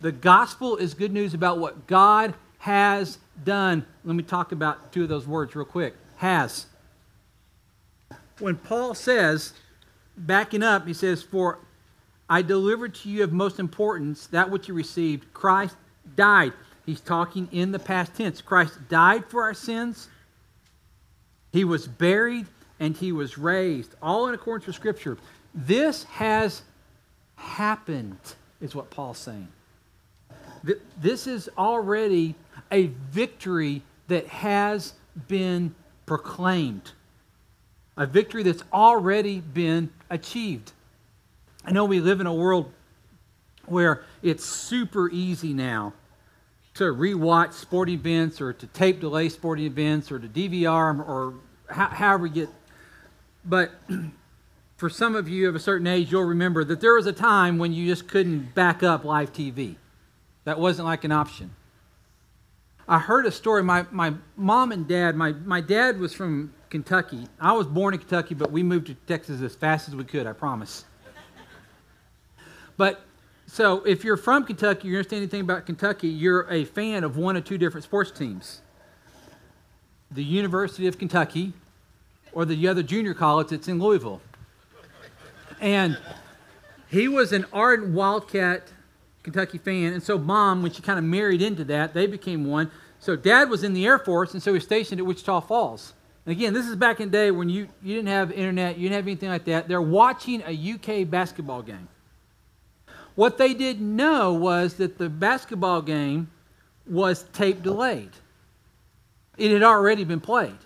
The 0.00 0.12
gospel 0.12 0.76
is 0.76 0.94
good 0.94 1.12
news 1.12 1.34
about 1.34 1.58
what 1.58 1.86
God 1.86 2.34
has 2.58 3.18
done. 3.44 3.84
Let 4.04 4.14
me 4.14 4.22
talk 4.22 4.52
about 4.52 4.92
two 4.92 5.04
of 5.04 5.08
those 5.08 5.26
words 5.26 5.56
real 5.56 5.64
quick. 5.64 5.94
Has 6.16 6.66
when 8.40 8.56
Paul 8.56 8.94
says, 8.94 9.52
backing 10.16 10.62
up, 10.62 10.86
he 10.86 10.94
says, 10.94 11.22
For 11.22 11.58
I 12.28 12.42
delivered 12.42 12.94
to 12.96 13.08
you 13.08 13.24
of 13.24 13.32
most 13.32 13.58
importance 13.58 14.26
that 14.28 14.50
which 14.50 14.68
you 14.68 14.74
received. 14.74 15.32
Christ 15.32 15.76
died. 16.16 16.52
He's 16.84 17.00
talking 17.00 17.48
in 17.52 17.72
the 17.72 17.78
past 17.78 18.14
tense. 18.14 18.40
Christ 18.40 18.88
died 18.88 19.24
for 19.26 19.42
our 19.42 19.54
sins. 19.54 20.08
He 21.52 21.64
was 21.64 21.86
buried 21.86 22.46
and 22.80 22.96
he 22.96 23.12
was 23.12 23.38
raised, 23.38 23.94
all 24.00 24.28
in 24.28 24.34
accordance 24.34 24.66
with 24.66 24.76
Scripture. 24.76 25.18
This 25.54 26.04
has 26.04 26.62
happened, 27.36 28.18
is 28.60 28.74
what 28.74 28.90
Paul's 28.90 29.18
saying. 29.18 29.48
This 31.00 31.26
is 31.26 31.48
already 31.56 32.34
a 32.70 32.86
victory 33.10 33.82
that 34.08 34.26
has 34.26 34.94
been 35.26 35.74
proclaimed 36.06 36.92
a 37.98 38.06
victory 38.06 38.44
that's 38.44 38.62
already 38.72 39.40
been 39.40 39.90
achieved. 40.08 40.72
I 41.64 41.72
know 41.72 41.84
we 41.84 42.00
live 42.00 42.20
in 42.20 42.26
a 42.26 42.32
world 42.32 42.72
where 43.66 44.04
it's 44.22 44.44
super 44.46 45.10
easy 45.10 45.52
now 45.52 45.92
to 46.74 46.84
rewatch 46.84 47.54
sporting 47.54 47.96
events 47.96 48.40
or 48.40 48.52
to 48.52 48.66
tape 48.68 49.00
delay 49.00 49.28
sporting 49.28 49.66
events 49.66 50.12
or 50.12 50.18
to 50.20 50.28
DVR 50.28 51.06
or 51.06 51.34
however 51.68 52.26
you 52.26 52.32
get. 52.32 52.48
But 53.44 53.72
for 54.76 54.88
some 54.88 55.16
of 55.16 55.28
you 55.28 55.48
of 55.48 55.56
a 55.56 55.60
certain 55.60 55.88
age, 55.88 56.12
you'll 56.12 56.22
remember 56.22 56.62
that 56.64 56.80
there 56.80 56.94
was 56.94 57.06
a 57.06 57.12
time 57.12 57.58
when 57.58 57.72
you 57.72 57.86
just 57.88 58.06
couldn't 58.06 58.54
back 58.54 58.84
up 58.84 59.04
live 59.04 59.32
TV. 59.32 59.74
That 60.44 60.60
wasn't 60.60 60.86
like 60.86 61.02
an 61.02 61.10
option. 61.10 61.50
I 62.86 63.00
heard 63.00 63.26
a 63.26 63.32
story. 63.32 63.64
My, 63.64 63.86
my 63.90 64.14
mom 64.36 64.70
and 64.70 64.86
dad, 64.86 65.16
my, 65.16 65.32
my 65.32 65.60
dad 65.60 65.98
was 65.98 66.14
from 66.14 66.54
Kentucky. 66.70 67.26
I 67.40 67.52
was 67.52 67.66
born 67.66 67.94
in 67.94 68.00
Kentucky, 68.00 68.34
but 68.34 68.50
we 68.50 68.62
moved 68.62 68.88
to 68.88 68.94
Texas 68.94 69.40
as 69.40 69.54
fast 69.54 69.88
as 69.88 69.96
we 69.96 70.04
could, 70.04 70.26
I 70.26 70.32
promise. 70.32 70.84
But 72.76 73.00
so 73.46 73.82
if 73.84 74.04
you're 74.04 74.16
from 74.16 74.44
Kentucky, 74.44 74.88
you 74.88 74.96
understand 74.96 75.22
anything 75.22 75.40
about 75.40 75.66
Kentucky, 75.66 76.08
you're 76.08 76.46
a 76.50 76.64
fan 76.64 77.02
of 77.04 77.16
one 77.16 77.36
or 77.36 77.40
two 77.40 77.58
different 77.58 77.84
sports 77.84 78.10
teams 78.10 78.60
the 80.10 80.24
University 80.24 80.86
of 80.86 80.98
Kentucky 80.98 81.52
or 82.32 82.46
the 82.46 82.66
other 82.66 82.82
junior 82.82 83.12
college 83.12 83.48
that's 83.48 83.68
in 83.68 83.78
Louisville. 83.78 84.22
And 85.60 85.98
he 86.88 87.08
was 87.08 87.32
an 87.32 87.44
ardent 87.52 87.92
Wildcat 87.92 88.72
Kentucky 89.22 89.58
fan. 89.58 89.92
And 89.92 90.02
so, 90.02 90.16
mom, 90.16 90.62
when 90.62 90.72
she 90.72 90.80
kind 90.80 90.98
of 90.98 91.04
married 91.04 91.42
into 91.42 91.64
that, 91.64 91.92
they 91.92 92.06
became 92.06 92.46
one. 92.46 92.70
So, 93.00 93.16
dad 93.16 93.50
was 93.50 93.62
in 93.64 93.74
the 93.74 93.86
Air 93.86 93.98
Force, 93.98 94.32
and 94.32 94.42
so 94.42 94.52
he 94.52 94.54
was 94.54 94.64
stationed 94.64 94.98
at 94.98 95.06
Wichita 95.06 95.40
Falls. 95.42 95.92
And 96.28 96.36
again, 96.36 96.52
this 96.52 96.66
is 96.66 96.76
back 96.76 97.00
in 97.00 97.08
the 97.08 97.16
day 97.16 97.30
when 97.30 97.48
you, 97.48 97.68
you 97.82 97.94
didn't 97.94 98.10
have 98.10 98.30
internet, 98.32 98.76
you 98.76 98.90
didn't 98.90 98.96
have 98.96 99.06
anything 99.06 99.30
like 99.30 99.46
that. 99.46 99.66
They're 99.66 99.80
watching 99.80 100.42
a 100.44 100.74
UK 100.74 101.08
basketball 101.08 101.62
game. 101.62 101.88
What 103.14 103.38
they 103.38 103.54
didn't 103.54 103.96
know 103.96 104.34
was 104.34 104.74
that 104.74 104.98
the 104.98 105.08
basketball 105.08 105.80
game 105.80 106.30
was 106.86 107.22
tape 107.32 107.62
delayed, 107.62 108.10
it 109.38 109.50
had 109.52 109.62
already 109.62 110.04
been 110.04 110.20
played. 110.20 110.58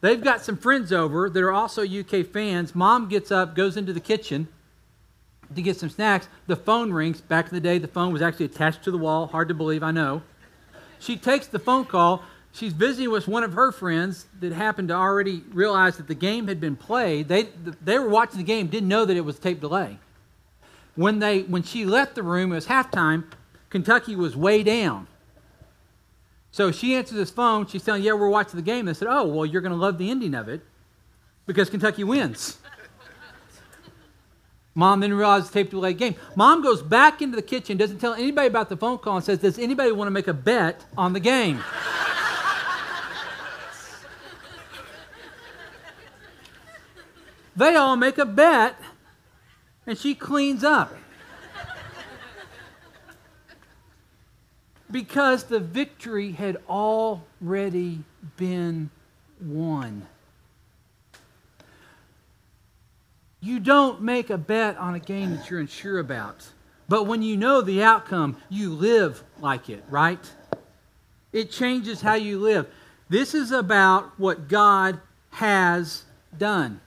They've 0.00 0.24
got 0.24 0.40
some 0.40 0.56
friends 0.56 0.90
over 0.90 1.28
that 1.28 1.42
are 1.42 1.52
also 1.52 1.86
UK 1.86 2.24
fans. 2.24 2.74
Mom 2.74 3.10
gets 3.10 3.30
up, 3.30 3.54
goes 3.54 3.76
into 3.76 3.92
the 3.92 4.00
kitchen 4.00 4.48
to 5.54 5.60
get 5.60 5.76
some 5.76 5.90
snacks. 5.90 6.28
The 6.46 6.56
phone 6.56 6.94
rings. 6.94 7.20
Back 7.20 7.48
in 7.48 7.54
the 7.54 7.60
day, 7.60 7.76
the 7.76 7.88
phone 7.88 8.10
was 8.10 8.22
actually 8.22 8.46
attached 8.46 8.84
to 8.84 8.90
the 8.90 8.96
wall. 8.96 9.26
Hard 9.26 9.48
to 9.48 9.54
believe, 9.54 9.82
I 9.82 9.90
know. 9.90 10.22
She 10.98 11.18
takes 11.18 11.46
the 11.46 11.58
phone 11.58 11.84
call 11.84 12.22
she's 12.52 12.72
visiting 12.72 13.10
with 13.10 13.28
one 13.28 13.42
of 13.42 13.52
her 13.54 13.72
friends 13.72 14.26
that 14.40 14.52
happened 14.52 14.88
to 14.88 14.94
already 14.94 15.42
realize 15.52 15.96
that 15.96 16.08
the 16.08 16.14
game 16.14 16.48
had 16.48 16.60
been 16.60 16.76
played. 16.76 17.28
They, 17.28 17.48
they 17.82 17.98
were 17.98 18.08
watching 18.08 18.38
the 18.38 18.44
game, 18.44 18.68
didn't 18.68 18.88
know 18.88 19.04
that 19.04 19.16
it 19.16 19.24
was 19.24 19.38
tape 19.38 19.60
delay. 19.60 19.98
When, 20.96 21.18
they, 21.18 21.42
when 21.42 21.62
she 21.62 21.84
left 21.84 22.14
the 22.14 22.22
room, 22.22 22.52
it 22.52 22.56
was 22.56 22.66
halftime, 22.66 23.24
Kentucky 23.70 24.16
was 24.16 24.36
way 24.36 24.62
down. 24.62 25.06
So 26.50 26.72
she 26.72 26.96
answers 26.96 27.16
his 27.16 27.30
phone. 27.30 27.66
She's 27.66 27.84
telling, 27.84 28.02
Yeah, 28.02 28.14
we're 28.14 28.28
watching 28.28 28.56
the 28.56 28.62
game. 28.62 28.86
They 28.86 28.94
said, 28.94 29.08
Oh, 29.08 29.24
well, 29.24 29.46
you're 29.46 29.62
going 29.62 29.72
to 29.72 29.78
love 29.78 29.98
the 29.98 30.10
ending 30.10 30.34
of 30.34 30.48
it 30.48 30.62
because 31.46 31.70
Kentucky 31.70 32.04
wins. 32.04 32.58
Mom 34.74 35.00
then 35.00 35.12
realizes 35.12 35.50
tape 35.50 35.70
delay 35.70 35.92
game. 35.94 36.14
Mom 36.36 36.62
goes 36.62 36.82
back 36.82 37.22
into 37.22 37.36
the 37.36 37.42
kitchen, 37.42 37.76
doesn't 37.76 37.98
tell 37.98 38.14
anybody 38.14 38.46
about 38.46 38.68
the 38.68 38.76
phone 38.76 38.98
call, 38.98 39.16
and 39.16 39.24
says, 39.24 39.38
Does 39.38 39.58
anybody 39.58 39.92
want 39.92 40.06
to 40.06 40.12
make 40.12 40.28
a 40.28 40.34
bet 40.34 40.84
on 40.96 41.12
the 41.12 41.20
game? 41.20 41.62
They 47.60 47.76
all 47.76 47.94
make 47.94 48.16
a 48.16 48.24
bet, 48.24 48.74
and 49.86 49.98
she 49.98 50.14
cleans 50.14 50.64
up. 50.64 50.96
because 54.90 55.44
the 55.44 55.60
victory 55.60 56.32
had 56.32 56.56
already 56.70 58.02
been 58.38 58.88
won. 59.42 60.06
You 63.42 63.60
don't 63.60 64.00
make 64.00 64.30
a 64.30 64.38
bet 64.38 64.78
on 64.78 64.94
a 64.94 64.98
game 64.98 65.36
that 65.36 65.50
you're 65.50 65.60
unsure 65.60 65.98
about. 65.98 66.48
But 66.88 67.04
when 67.04 67.20
you 67.20 67.36
know 67.36 67.60
the 67.60 67.82
outcome, 67.82 68.38
you 68.48 68.70
live 68.70 69.22
like 69.38 69.68
it, 69.68 69.84
right? 69.90 70.32
It 71.30 71.50
changes 71.50 72.00
how 72.00 72.14
you 72.14 72.38
live. 72.38 72.68
This 73.10 73.34
is 73.34 73.52
about 73.52 74.18
what 74.18 74.48
God 74.48 74.98
has 75.32 76.04
done. 76.38 76.80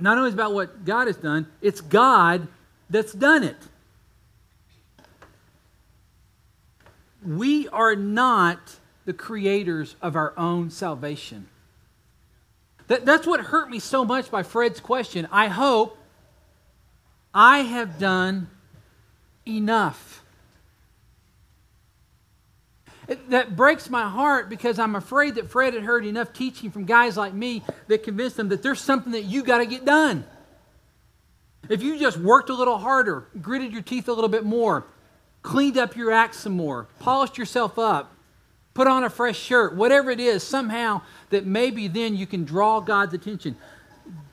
Not 0.00 0.18
only 0.18 0.28
is 0.28 0.34
about 0.34 0.54
what 0.54 0.84
God 0.84 1.06
has 1.06 1.16
done, 1.16 1.46
it's 1.62 1.80
God 1.80 2.48
that's 2.90 3.12
done 3.12 3.44
it. 3.44 3.56
We 7.24 7.68
are 7.68 7.94
not 7.94 8.76
the 9.04 9.12
creators 9.12 9.96
of 10.02 10.16
our 10.16 10.34
own 10.36 10.70
salvation. 10.70 11.48
That, 12.88 13.04
that's 13.04 13.26
what 13.26 13.40
hurt 13.40 13.70
me 13.70 13.78
so 13.78 14.04
much 14.04 14.30
by 14.30 14.42
Fred's 14.42 14.80
question. 14.80 15.26
I 15.30 15.48
hope 15.48 15.96
I 17.32 17.60
have 17.60 17.98
done 17.98 18.48
enough. 19.46 20.23
That 23.28 23.54
breaks 23.54 23.90
my 23.90 24.08
heart 24.08 24.48
because 24.48 24.78
I'm 24.78 24.96
afraid 24.96 25.34
that 25.34 25.50
Fred 25.50 25.74
had 25.74 25.82
heard 25.82 26.06
enough 26.06 26.32
teaching 26.32 26.70
from 26.70 26.84
guys 26.84 27.16
like 27.16 27.34
me 27.34 27.62
that 27.88 28.02
convinced 28.02 28.38
him 28.38 28.48
that 28.48 28.62
there's 28.62 28.80
something 28.80 29.12
that 29.12 29.24
you 29.24 29.42
got 29.42 29.58
to 29.58 29.66
get 29.66 29.84
done. 29.84 30.24
If 31.68 31.82
you 31.82 31.98
just 31.98 32.16
worked 32.16 32.50
a 32.50 32.54
little 32.54 32.78
harder, 32.78 33.26
gritted 33.40 33.72
your 33.72 33.82
teeth 33.82 34.08
a 34.08 34.12
little 34.12 34.28
bit 34.28 34.44
more, 34.44 34.84
cleaned 35.42 35.78
up 35.78 35.96
your 35.96 36.10
act 36.10 36.34
some 36.34 36.54
more, 36.54 36.88
polished 36.98 37.36
yourself 37.38 37.78
up, 37.78 38.12
put 38.74 38.86
on 38.86 39.04
a 39.04 39.10
fresh 39.10 39.38
shirt, 39.38 39.74
whatever 39.74 40.10
it 40.10 40.20
is, 40.20 40.42
somehow 40.42 41.02
that 41.30 41.46
maybe 41.46 41.88
then 41.88 42.16
you 42.16 42.26
can 42.26 42.44
draw 42.44 42.80
God's 42.80 43.14
attention. 43.14 43.56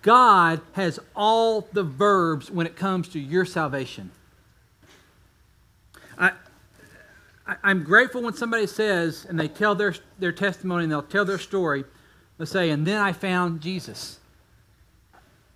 God 0.01 0.61
has 0.73 0.99
all 1.15 1.67
the 1.73 1.83
verbs 1.83 2.49
when 2.49 2.65
it 2.65 2.75
comes 2.75 3.07
to 3.09 3.19
your 3.19 3.45
salvation. 3.45 4.11
I, 6.17 6.31
I, 7.45 7.71
am 7.71 7.83
grateful 7.83 8.21
when 8.21 8.33
somebody 8.33 8.67
says, 8.67 9.25
and 9.27 9.39
they 9.39 9.47
tell 9.47 9.75
their, 9.75 9.95
their 10.19 10.31
testimony 10.31 10.83
and 10.83 10.91
they'll 10.91 11.01
tell 11.01 11.25
their 11.25 11.39
story, 11.39 11.83
they'll 12.37 12.47
say, 12.47 12.69
and 12.69 12.85
then 12.85 13.01
I 13.01 13.13
found 13.13 13.61
Jesus. 13.61 14.19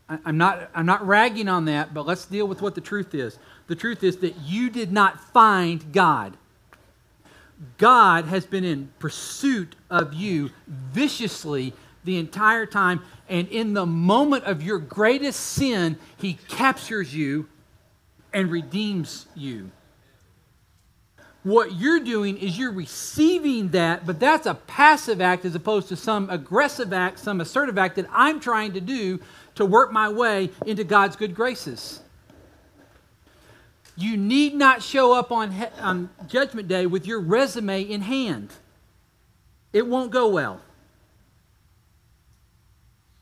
I, 0.10 0.18
I'm 0.26 0.38
not, 0.38 0.70
I'm 0.74 0.86
not 0.86 1.06
ragging 1.06 1.48
on 1.48 1.66
that, 1.66 1.94
but 1.94 2.06
let's 2.06 2.26
deal 2.26 2.48
with 2.48 2.62
what 2.62 2.76
the 2.76 2.82
truth 2.82 3.14
is. 3.14 3.38
The 3.68 3.76
truth 3.76 4.04
is 4.04 4.18
that 4.18 4.36
you 4.44 4.70
did 4.70 4.92
not 4.92 5.20
find 5.20 5.92
God. 5.92 6.38
God 7.78 8.26
has 8.26 8.46
been 8.46 8.64
in 8.64 8.92
pursuit 9.00 9.76
of 9.90 10.14
you 10.14 10.52
viciously 10.68 11.74
the 12.04 12.18
entire 12.18 12.66
time. 12.66 13.02
And 13.30 13.48
in 13.48 13.74
the 13.74 13.86
moment 13.86 14.44
of 14.44 14.62
your 14.62 14.78
greatest 14.78 15.40
sin, 15.40 15.98
He 16.18 16.34
captures 16.48 17.16
you 17.16 17.48
and 18.34 18.52
redeems 18.52 19.28
you. 19.36 19.72
What 21.46 21.76
you're 21.76 22.00
doing 22.00 22.38
is 22.38 22.58
you're 22.58 22.72
receiving 22.72 23.68
that, 23.70 24.04
but 24.04 24.20
that's 24.20 24.48
a 24.48 24.56
passive 24.56 25.22
act 25.22 25.46
as 25.46 25.54
opposed 25.54 25.90
to 25.90 25.96
some 25.96 26.28
aggressive 26.32 26.92
act, 26.92 27.20
some 27.20 27.40
assertive 27.40 27.78
act 27.78 27.98
that 27.98 28.08
I'm 28.12 28.40
trying 28.40 28.74
to 28.74 28.82
do 28.82 29.20
to 29.54 29.64
work 29.64 29.92
my 29.92 30.10
way 30.10 30.50
into 30.66 30.84
God's 30.84 31.16
good 31.16 31.36
graces. 31.36 32.02
You 33.96 34.18
need 34.18 34.56
not 34.56 34.82
show 34.82 35.14
up 35.14 35.32
on, 35.32 35.54
on 35.80 36.10
Judgment 36.28 36.68
Day 36.68 36.88
with 36.88 37.06
your 37.06 37.20
resume 37.20 37.84
in 37.84 38.02
hand. 38.02 38.50
It 39.72 39.86
won't 39.86 40.10
go 40.10 40.28
well. 40.30 40.62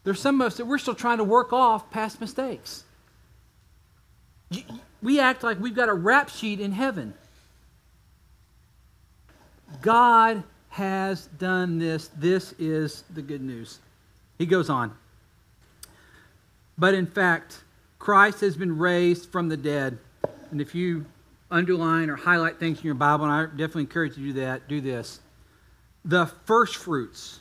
There's 0.05 0.21
some 0.21 0.39
of 0.39 0.47
us 0.47 0.55
that 0.55 0.65
we're 0.65 0.77
still 0.77 0.95
trying 0.95 1.17
to 1.17 1.25
work 1.25 1.51
off 1.51 1.91
past 1.91 2.21
mistakes. 2.21 2.85
We 5.01 5.19
act 5.19 5.43
like 5.43 5.59
we've 5.59 5.75
got 5.75 5.89
a 5.89 5.93
rap 5.93 6.29
sheet 6.29 6.61
in 6.61 6.71
heaven. 6.71 7.15
God 9.81 10.43
has 10.69 11.27
done 11.37 11.79
this. 11.79 12.09
This 12.17 12.53
is 12.59 13.03
the 13.13 13.21
good 13.21 13.41
news. 13.41 13.79
He 14.37 14.45
goes 14.45 14.69
on. 14.69 14.95
But 16.77 16.93
in 16.93 17.05
fact, 17.05 17.63
Christ 17.99 18.41
has 18.41 18.57
been 18.57 18.77
raised 18.77 19.31
from 19.31 19.49
the 19.49 19.57
dead 19.57 19.97
and 20.53 20.61
if 20.61 20.75
you 20.75 21.07
underline 21.49 22.11
or 22.11 22.15
highlight 22.15 22.59
things 22.59 22.77
in 22.77 22.85
your 22.85 22.93
Bible, 22.93 23.25
and 23.25 23.33
I 23.33 23.45
definitely 23.45 23.85
encourage 23.85 24.19
you 24.19 24.27
to 24.27 24.33
do 24.33 24.41
that, 24.41 24.67
do 24.67 24.81
this. 24.81 25.19
The 26.05 26.27
first 26.45 26.75
fruits 26.75 27.39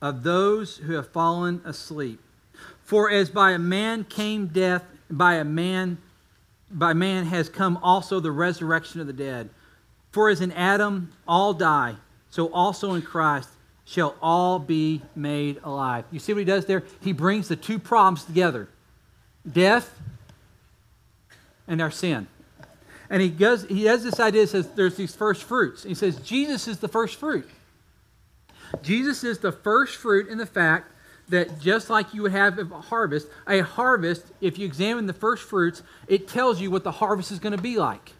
of 0.00 0.22
those 0.22 0.76
who 0.76 0.92
have 0.92 1.08
fallen 1.08 1.60
asleep. 1.64 2.20
For 2.84 3.10
as 3.10 3.30
by 3.30 3.50
a 3.50 3.58
man 3.58 4.04
came 4.04 4.46
death, 4.46 4.84
by 5.10 5.34
a 5.34 5.44
man 5.44 5.98
by 6.70 6.92
man 6.92 7.24
has 7.24 7.48
come 7.48 7.78
also 7.82 8.20
the 8.20 8.30
resurrection 8.30 9.00
of 9.00 9.08
the 9.08 9.12
dead. 9.12 9.50
For 10.18 10.30
as 10.30 10.40
in 10.40 10.50
Adam 10.50 11.12
all 11.28 11.54
die, 11.54 11.94
so 12.28 12.52
also 12.52 12.94
in 12.94 13.02
Christ 13.02 13.50
shall 13.84 14.16
all 14.20 14.58
be 14.58 15.00
made 15.14 15.60
alive. 15.62 16.06
You 16.10 16.18
see 16.18 16.32
what 16.32 16.40
he 16.40 16.44
does 16.44 16.66
there? 16.66 16.82
He 17.00 17.12
brings 17.12 17.46
the 17.46 17.54
two 17.54 17.78
problems 17.78 18.24
together 18.24 18.68
death 19.48 19.96
and 21.68 21.80
our 21.80 21.92
sin. 21.92 22.26
And 23.08 23.22
he 23.22 23.28
does, 23.30 23.66
he 23.66 23.84
has 23.84 24.02
this 24.02 24.18
idea, 24.18 24.40
that 24.40 24.48
says 24.48 24.68
there's 24.70 24.96
these 24.96 25.14
first 25.14 25.44
fruits. 25.44 25.84
He 25.84 25.94
says 25.94 26.16
Jesus 26.16 26.66
is 26.66 26.78
the 26.78 26.88
first 26.88 27.14
fruit. 27.14 27.48
Jesus 28.82 29.22
is 29.22 29.38
the 29.38 29.52
first 29.52 29.94
fruit 29.94 30.26
in 30.26 30.38
the 30.38 30.46
fact 30.46 30.90
that 31.28 31.60
just 31.60 31.90
like 31.90 32.12
you 32.12 32.22
would 32.22 32.32
have 32.32 32.58
a 32.58 32.64
harvest, 32.64 33.28
a 33.46 33.60
harvest, 33.60 34.24
if 34.40 34.58
you 34.58 34.66
examine 34.66 35.06
the 35.06 35.12
first 35.12 35.44
fruits, 35.44 35.84
it 36.08 36.26
tells 36.26 36.60
you 36.60 36.72
what 36.72 36.82
the 36.82 36.90
harvest 36.90 37.30
is 37.30 37.38
going 37.38 37.56
to 37.56 37.62
be 37.62 37.76
like. 37.76 38.14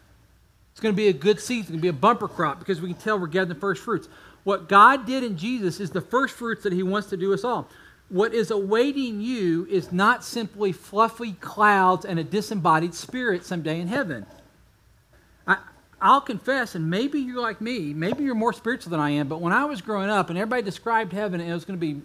It's 0.78 0.82
going 0.82 0.94
to 0.94 0.96
be 0.96 1.08
a 1.08 1.12
good 1.12 1.40
season, 1.40 1.60
it's 1.60 1.68
going 1.70 1.80
to 1.80 1.82
be 1.82 1.88
a 1.88 1.92
bumper 1.92 2.28
crop 2.28 2.60
because 2.60 2.80
we 2.80 2.92
can 2.92 3.02
tell 3.02 3.18
we're 3.18 3.26
getting 3.26 3.48
the 3.48 3.56
first 3.56 3.82
fruits. 3.82 4.08
What 4.44 4.68
God 4.68 5.06
did 5.06 5.24
in 5.24 5.36
Jesus 5.36 5.80
is 5.80 5.90
the 5.90 6.00
first 6.00 6.36
fruits 6.36 6.62
that 6.62 6.72
He 6.72 6.84
wants 6.84 7.08
to 7.08 7.16
do 7.16 7.34
us 7.34 7.42
all 7.42 7.68
what 8.08 8.32
is 8.32 8.50
awaiting 8.50 9.20
you 9.20 9.66
is 9.70 9.92
not 9.92 10.24
simply 10.24 10.72
fluffy 10.72 11.32
clouds 11.34 12.04
and 12.04 12.18
a 12.18 12.24
disembodied 12.24 12.94
spirit 12.94 13.44
someday 13.44 13.80
in 13.80 13.88
heaven. 13.88 14.24
I, 15.46 15.58
I'll 16.00 16.20
confess, 16.20 16.74
and 16.74 16.88
maybe 16.88 17.20
you're 17.20 17.42
like 17.42 17.60
me, 17.60 17.92
maybe 17.92 18.24
you're 18.24 18.34
more 18.34 18.54
spiritual 18.54 18.90
than 18.90 19.00
I 19.00 19.10
am, 19.10 19.28
but 19.28 19.40
when 19.40 19.52
I 19.52 19.66
was 19.66 19.82
growing 19.82 20.08
up 20.08 20.30
and 20.30 20.38
everybody 20.38 20.62
described 20.62 21.12
heaven, 21.12 21.40
it 21.40 21.52
was 21.52 21.64
going 21.64 21.78
to 21.78 21.86
be 21.86 22.00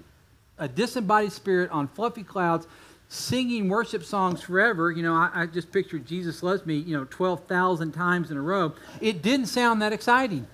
a 0.58 0.68
disembodied 0.68 1.32
spirit 1.32 1.72
on 1.72 1.88
fluffy 1.88 2.24
clouds 2.24 2.68
singing 3.14 3.70
worship 3.70 4.04
songs 4.04 4.42
forever. 4.42 4.92
You 4.92 5.04
know, 5.04 5.14
I, 5.14 5.30
I 5.34 5.46
just 5.46 5.72
pictured 5.72 6.08
Jesus 6.08 6.42
loves 6.42 6.66
me, 6.66 6.78
you 6.78 6.98
know, 6.98 7.06
12,000 7.10 7.92
times 7.92 8.32
in 8.32 8.38
a 8.38 8.42
row. 8.42 8.74
It 9.00 9.22
didn't 9.22 9.46
sound 9.46 9.82
that 9.84 9.94
exciting. 9.94 10.48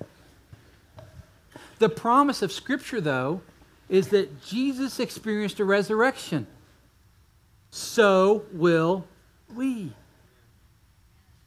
The 1.80 1.88
promise 1.88 2.42
of 2.42 2.52
Scripture, 2.52 3.00
though, 3.00 3.42
is 3.88 4.10
that 4.10 4.44
Jesus 4.44 5.00
experienced 5.00 5.62
a 5.62 5.66
resurrection. 5.66 6.48
So 7.72 8.44
will 8.52 9.06
we. 9.56 9.94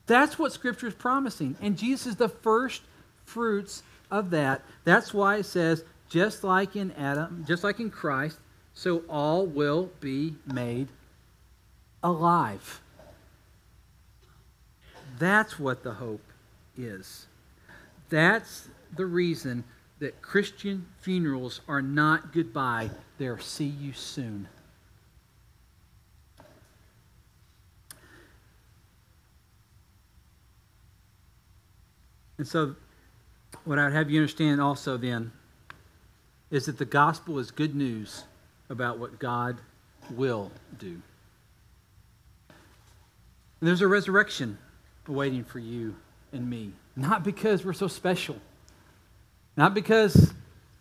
That's 0.07 0.39
what 0.39 0.53
Scripture 0.53 0.87
is 0.87 0.95
promising. 0.95 1.57
And 1.61 1.77
Jesus 1.77 2.07
is 2.07 2.17
the 2.17 2.31
first 2.31 2.81
fruits 3.27 3.83
of 4.11 4.31
that. 4.31 4.63
That's 4.85 5.13
why 5.13 5.37
it 5.37 5.47
says, 5.47 5.85
just 6.09 6.43
like 6.43 6.75
in 6.75 6.91
Adam, 6.93 7.45
just 7.47 7.63
like 7.63 7.81
in 7.81 7.91
Christ, 7.91 8.39
so 8.73 9.03
all 9.11 9.45
will 9.45 9.91
be 10.01 10.37
made 10.47 10.89
alive. 12.03 12.81
That's 15.19 15.59
what 15.59 15.83
the 15.83 15.93
hope 15.93 16.25
is. 16.77 17.27
That's 18.09 18.69
the 18.97 19.07
reason 19.07 19.65
that 20.01 20.21
Christian 20.21 20.87
funerals 21.01 21.61
are 21.69 21.81
not 21.81 22.33
goodbye, 22.33 22.91
they're 23.19 23.39
see 23.39 23.67
you 23.67 23.93
soon. 23.93 24.49
And 32.39 32.49
so, 32.49 32.75
what 33.65 33.79
I 33.79 33.85
would 33.85 33.93
have 33.93 34.11
you 34.11 34.19
understand 34.19 34.61
also 34.61 34.97
then 34.97 35.31
is 36.51 36.67
that 36.67 36.79
the 36.79 36.85
gospel 36.85 37.39
is 37.39 37.53
good 37.53 37.77
news 37.77 38.25
about 38.69 38.99
what 38.99 39.21
God 39.21 39.59
will 40.11 40.51
do. 40.79 41.01
There's 43.63 43.81
a 43.81 43.89
resurrection 43.89 44.59
awaiting 45.09 45.45
for 45.45 45.59
you 45.59 45.95
and 46.33 46.51
me, 46.51 46.73
not 46.97 47.23
because 47.25 47.65
we're 47.65 47.73
so 47.73 47.89
special 47.89 48.37
not 49.57 49.75
because 49.75 50.33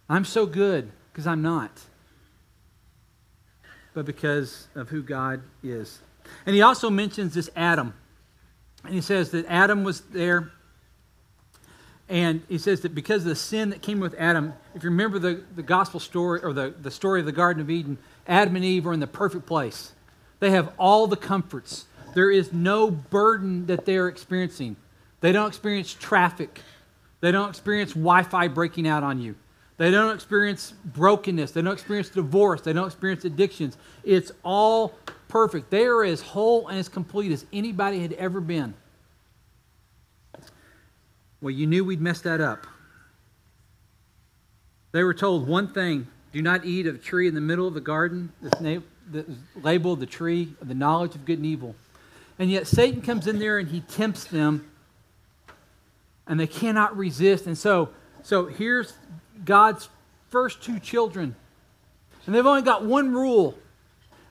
I'm 0.10 0.26
so 0.26 0.46
good, 0.46 0.91
because 1.12 1.28
I'm 1.28 1.41
not, 1.41 1.72
but 3.94 4.06
because 4.06 4.67
of 4.76 4.89
who 4.89 5.02
God 5.02 5.41
is. 5.63 6.00
And 6.46 6.56
he 6.56 6.62
also 6.62 6.89
mentions 6.89 7.34
this 7.34 7.50
Adam. 7.56 7.94
And 8.84 8.94
he 8.94 9.02
says 9.02 9.32
that 9.32 9.46
Adam 9.48 9.84
was 9.84 10.02
there. 10.02 10.52
And 12.08 12.41
he 12.50 12.58
says 12.58 12.82
that 12.82 12.96
because 12.96 13.24
of 13.24 13.30
the 13.30 13.36
sin 13.36 13.70
that 13.70 13.82
came 13.82 14.00
with 14.00 14.15
Adam, 14.17 14.54
if 14.74 14.84
you 14.84 14.89
remember 14.89 15.20
the, 15.20 15.44
the 15.56 15.63
gospel 15.63 16.00
story 16.00 16.41
or 16.41 16.52
the, 16.54 16.74
the 16.82 16.91
story 16.91 17.20
of 17.20 17.26
the 17.26 17.32
Garden 17.32 17.62
of 17.62 17.70
Eden, 17.70 17.98
Adam 18.28 18.56
and 18.56 18.65
Eve 18.65 18.88
are 18.88 18.94
in 18.94 19.00
the 19.00 19.08
perfect 19.08 19.46
place. 19.46 19.94
They 20.39 20.52
have 20.52 20.74
all 20.78 21.08
the 21.08 21.17
comforts. 21.17 21.86
There 22.13 22.32
is 22.32 22.52
no 22.52 22.91
burden 22.91 23.65
that 23.67 23.86
they 23.86 23.97
are 23.97 24.08
experiencing. 24.08 24.76
They 25.21 25.32
don't 25.32 25.47
experience 25.47 25.93
traffic. 25.93 26.62
They 27.21 27.32
don't 27.32 27.50
experience 27.50 27.91
Wi 27.91 28.24
Fi 28.24 28.47
breaking 28.47 28.88
out 28.88 29.04
on 29.04 29.21
you. 29.21 29.36
They 29.78 29.91
don't 29.91 30.13
experience 30.13 30.74
brokenness. 30.86 31.52
They 31.52 31.62
don't 31.62 31.74
experience 31.74 32.10
divorce. 32.10 32.62
They 32.62 32.74
don't 32.74 32.88
experience 32.88 33.26
addictions. 33.26 33.78
It's 34.04 34.32
all 34.43 34.93
perfect. 35.28 35.71
They 35.71 35.86
are 35.86 36.04
as 36.04 36.21
whole 36.21 36.67
and 36.67 36.78
as 36.78 36.89
complete 36.89 37.32
as 37.32 37.45
anybody 37.52 38.00
had 38.00 38.13
ever 38.13 38.41
been. 38.41 38.74
Well, 41.41 41.52
you 41.52 41.65
knew 41.65 41.84
we'd 41.84 42.02
mess 42.02 42.21
that 42.21 42.41
up. 42.41 42.67
They 44.91 45.04
were 45.04 45.13
told 45.13 45.47
one 45.47 45.74
thing 45.74 46.08
do 46.34 46.41
not 46.41 46.65
eat 46.65 46.86
of 46.88 46.95
a 46.95 46.97
tree 47.00 47.28
in 47.28 47.36
the 47.36 47.41
middle 47.41 47.67
of 47.67 47.74
the 47.74 47.82
garden 47.82 48.32
that's 48.41 48.62
labeled 49.56 50.00
the 50.00 50.06
tree 50.06 50.54
of 50.62 50.67
the 50.67 50.76
knowledge 50.76 51.15
of 51.15 51.26
good 51.26 51.39
and 51.39 51.45
evil. 51.45 51.76
And 52.42 52.50
yet 52.50 52.66
Satan 52.66 53.04
comes 53.04 53.28
in 53.28 53.38
there 53.38 53.60
and 53.60 53.70
he 53.70 53.82
tempts 53.82 54.24
them, 54.24 54.68
and 56.26 56.40
they 56.40 56.48
cannot 56.48 56.98
resist. 56.98 57.46
And 57.46 57.56
so, 57.56 57.90
so 58.24 58.48
here's 58.48 58.94
God's 59.46 59.90
first 60.30 60.64
two 60.64 60.80
children. 60.80 61.36
And 62.26 62.34
they've 62.34 62.48
only 62.48 62.64
got 62.64 62.84
one 62.84 63.14
rule. 63.14 63.60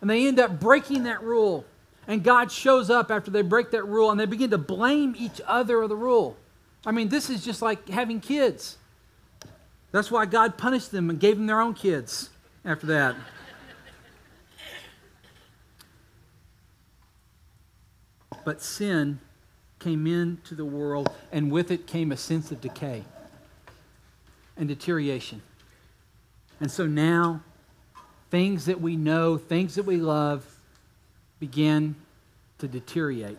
And 0.01 0.11
they 0.11 0.27
end 0.27 0.41
up 0.41 0.59
breaking 0.59 1.05
that 1.05 1.23
rule. 1.23 1.65
And 2.09 2.25
God 2.25 2.51
shows 2.51 2.91
up 2.91 3.13
after 3.13 3.31
they 3.31 3.43
break 3.43 3.71
that 3.71 3.85
rule 3.85 4.11
and 4.11 4.19
they 4.19 4.27
begin 4.27 4.51
to 4.51 4.59
blame 4.59 5.15
each 5.17 5.41
other 5.47 5.81
of 5.81 5.89
the 5.89 5.95
rule. 5.95 6.37
I 6.85 6.91
mean, 6.91 7.11
this 7.11 7.31
is 7.31 7.45
just 7.45 7.63
like 7.63 7.89
having 7.89 8.19
kids. 8.19 8.77
That's 9.93 10.11
why 10.11 10.27
God 10.27 10.59
punished 10.59 10.91
them 10.91 11.11
and 11.11 11.21
gave 11.21 11.37
them 11.37 11.47
their 11.47 11.61
own 11.61 11.75
kids 11.75 12.31
after 12.65 12.89
that. 12.89 13.15
But 18.51 18.61
sin 18.61 19.21
came 19.79 20.09
into 20.09 20.57
the 20.57 20.65
world, 20.65 21.09
and 21.31 21.53
with 21.53 21.71
it 21.71 21.87
came 21.87 22.11
a 22.11 22.17
sense 22.17 22.51
of 22.51 22.61
decay 22.61 23.05
and 24.57 24.67
deterioration. 24.67 25.41
And 26.59 26.69
so 26.69 26.85
now, 26.85 27.43
things 28.29 28.65
that 28.65 28.81
we 28.81 28.97
know, 28.97 29.39
things 29.39 29.77
that 29.77 29.85
we 29.85 29.99
love, 29.99 30.45
begin 31.39 31.95
to 32.59 32.67
deteriorate. 32.67 33.39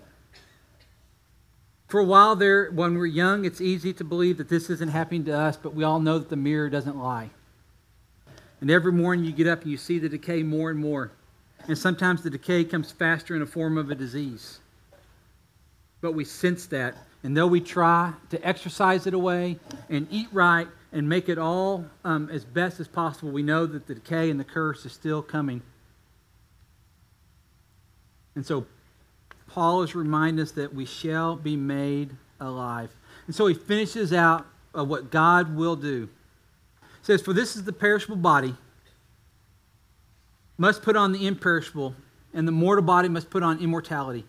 For 1.89 2.00
a 2.00 2.06
while 2.06 2.38
there, 2.38 2.71
when 2.71 2.97
we're 2.97 3.06
young, 3.06 3.43
it's 3.43 3.60
easy 3.60 3.91
to 3.91 4.06
believe 4.06 4.38
that 4.38 4.47
this 4.47 4.69
isn't 4.69 4.91
happening 4.91 5.26
to 5.26 5.38
us, 5.38 5.58
but 5.58 5.74
we 5.74 5.84
all 5.84 6.00
know 6.00 6.19
that 6.19 6.30
the 6.30 6.38
mirror 6.38 6.69
doesn't 6.69 6.97
lie. 6.97 7.32
And 8.62 8.71
every 8.71 8.93
morning 8.93 9.26
you 9.26 9.34
get 9.34 9.47
up 9.47 9.63
and 9.63 9.71
you 9.71 9.76
see 9.76 10.00
the 10.00 10.08
decay 10.08 10.41
more 10.41 10.69
and 10.69 10.80
more. 10.80 11.12
And 11.67 11.78
sometimes 11.78 12.24
the 12.24 12.30
decay 12.30 12.63
comes 12.63 12.93
faster 12.93 13.34
in 13.34 13.41
the 13.41 13.45
form 13.45 13.78
of 13.78 13.91
a 13.91 13.95
disease. 13.95 14.60
But 16.02 16.14
we 16.14 16.26
sense 16.26 16.66
that. 16.68 16.96
And 17.24 17.38
though 17.38 17.48
we 17.48 17.62
try 17.62 18.14
to 18.32 18.48
exercise 18.48 19.06
it 19.06 19.14
away 19.14 19.60
and 19.90 20.08
eat 20.10 20.28
right 20.32 20.68
and 20.92 21.08
make 21.08 21.30
it 21.30 21.38
all 21.38 21.86
um, 22.04 22.30
as 22.32 22.44
best 22.44 22.80
as 22.80 22.88
possible, 22.88 23.32
we 23.32 23.44
know 23.44 23.66
that 23.68 23.88
the 23.88 23.96
decay 23.96 24.30
and 24.32 24.40
the 24.40 24.44
curse 24.44 24.86
is 24.86 24.92
still 24.92 25.22
coming. 25.22 25.62
And 28.36 28.46
so 28.46 28.66
Paul 29.48 29.84
is 29.84 29.94
reminding 29.94 30.42
us 30.42 30.52
that 30.54 30.74
we 30.74 30.86
shall 30.86 31.36
be 31.36 31.56
made 31.56 32.12
alive. 32.40 32.90
And 33.28 33.36
so 33.36 33.46
he 33.48 33.54
finishes 33.54 34.14
out 34.14 34.46
of 34.74 34.88
what 34.88 35.12
God 35.12 35.56
will 35.56 35.76
do. 35.76 36.10
Says, 37.04 37.22
For 37.22 37.34
this 37.34 37.56
is 37.56 37.64
the 37.64 37.74
perishable 37.74 38.16
body, 38.16 38.56
must 40.58 40.82
put 40.82 40.96
on 40.96 41.12
the 41.12 41.28
imperishable, 41.28 41.96
and 42.34 42.48
the 42.48 42.52
mortal 42.52 42.84
body 42.84 43.10
must 43.10 43.30
put 43.30 43.44
on 43.44 43.60
immortality. 43.60 44.26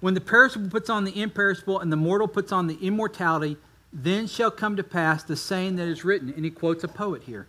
When 0.00 0.14
the 0.14 0.20
perishable 0.20 0.70
puts 0.70 0.90
on 0.90 1.04
the 1.04 1.20
imperishable, 1.20 1.80
and 1.80 1.90
the 1.90 1.96
mortal 1.96 2.28
puts 2.28 2.52
on 2.52 2.66
the 2.66 2.78
immortality, 2.80 3.56
then 3.92 4.26
shall 4.26 4.50
come 4.50 4.76
to 4.76 4.82
pass 4.82 5.22
the 5.22 5.36
saying 5.36 5.76
that 5.76 5.88
is 5.88 6.04
written. 6.04 6.32
And 6.34 6.44
he 6.44 6.50
quotes 6.50 6.84
a 6.84 6.88
poet 6.88 7.22
here 7.22 7.46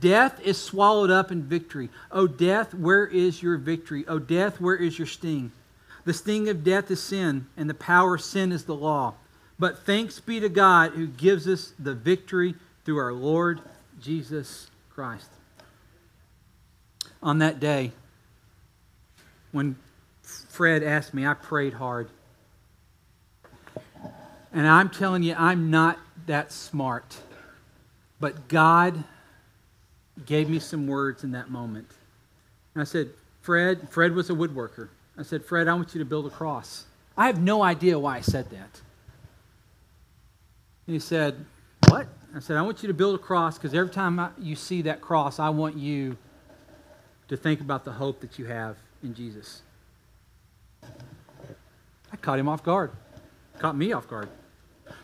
Death 0.00 0.40
is 0.40 0.58
swallowed 0.60 1.10
up 1.10 1.30
in 1.30 1.42
victory. 1.42 1.90
O 2.10 2.26
death, 2.26 2.74
where 2.74 3.06
is 3.06 3.42
your 3.42 3.56
victory? 3.56 4.04
O 4.06 4.18
death, 4.18 4.60
where 4.60 4.76
is 4.76 4.98
your 4.98 5.06
sting? 5.06 5.52
The 6.04 6.12
sting 6.12 6.48
of 6.48 6.64
death 6.64 6.90
is 6.90 7.00
sin, 7.02 7.46
and 7.56 7.70
the 7.70 7.74
power 7.74 8.16
of 8.16 8.22
sin 8.22 8.52
is 8.52 8.64
the 8.64 8.74
law. 8.74 9.14
But 9.58 9.86
thanks 9.86 10.18
be 10.18 10.40
to 10.40 10.48
God 10.48 10.92
who 10.92 11.06
gives 11.06 11.46
us 11.46 11.72
the 11.78 11.94
victory 11.94 12.54
through 12.84 12.98
our 12.98 13.12
Lord 13.12 13.60
Jesus 14.00 14.68
Christ. 14.90 15.28
On 17.22 17.38
that 17.38 17.60
day, 17.60 17.92
when 19.52 19.76
Fred 20.22 20.82
asked 20.82 21.14
me, 21.14 21.26
I 21.26 21.34
prayed 21.34 21.74
hard. 21.74 22.08
And 24.52 24.66
I'm 24.66 24.90
telling 24.90 25.22
you, 25.22 25.34
I'm 25.36 25.70
not 25.70 25.98
that 26.26 26.52
smart. 26.52 27.18
But 28.20 28.48
God 28.48 29.02
gave 30.26 30.48
me 30.48 30.58
some 30.58 30.86
words 30.86 31.24
in 31.24 31.32
that 31.32 31.50
moment. 31.50 31.88
And 32.74 32.82
I 32.82 32.84
said, 32.84 33.10
Fred, 33.40 33.88
Fred 33.90 34.14
was 34.14 34.30
a 34.30 34.34
woodworker. 34.34 34.88
I 35.18 35.22
said, 35.22 35.44
Fred, 35.44 35.68
I 35.68 35.74
want 35.74 35.94
you 35.94 35.98
to 35.98 36.04
build 36.04 36.26
a 36.26 36.30
cross. 36.30 36.84
I 37.16 37.26
have 37.26 37.40
no 37.40 37.62
idea 37.62 37.98
why 37.98 38.16
I 38.16 38.20
said 38.20 38.48
that. 38.50 38.80
And 40.86 40.94
he 40.94 40.98
said, 40.98 41.44
What? 41.88 42.06
I 42.34 42.40
said, 42.40 42.56
I 42.56 42.62
want 42.62 42.82
you 42.82 42.86
to 42.86 42.94
build 42.94 43.14
a 43.14 43.18
cross 43.18 43.58
because 43.58 43.74
every 43.74 43.92
time 43.92 44.18
I, 44.18 44.30
you 44.38 44.56
see 44.56 44.82
that 44.82 45.00
cross, 45.00 45.38
I 45.38 45.50
want 45.50 45.76
you 45.76 46.16
to 47.28 47.36
think 47.36 47.60
about 47.60 47.84
the 47.84 47.92
hope 47.92 48.20
that 48.20 48.38
you 48.38 48.46
have 48.46 48.76
in 49.02 49.14
Jesus. 49.14 49.62
Caught 52.22 52.38
him 52.38 52.48
off 52.48 52.62
guard, 52.62 52.92
caught 53.58 53.76
me 53.76 53.92
off 53.92 54.08
guard. 54.08 54.28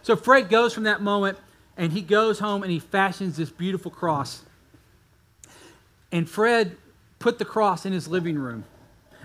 So 0.02 0.16
Fred 0.16 0.48
goes 0.48 0.72
from 0.72 0.84
that 0.84 1.02
moment 1.02 1.38
and 1.76 1.92
he 1.92 2.00
goes 2.00 2.38
home 2.38 2.62
and 2.62 2.72
he 2.72 2.78
fashions 2.78 3.36
this 3.36 3.50
beautiful 3.50 3.90
cross. 3.90 4.42
And 6.10 6.28
Fred 6.28 6.76
put 7.18 7.38
the 7.38 7.44
cross 7.44 7.84
in 7.84 7.92
his 7.92 8.08
living 8.08 8.38
room. 8.38 8.64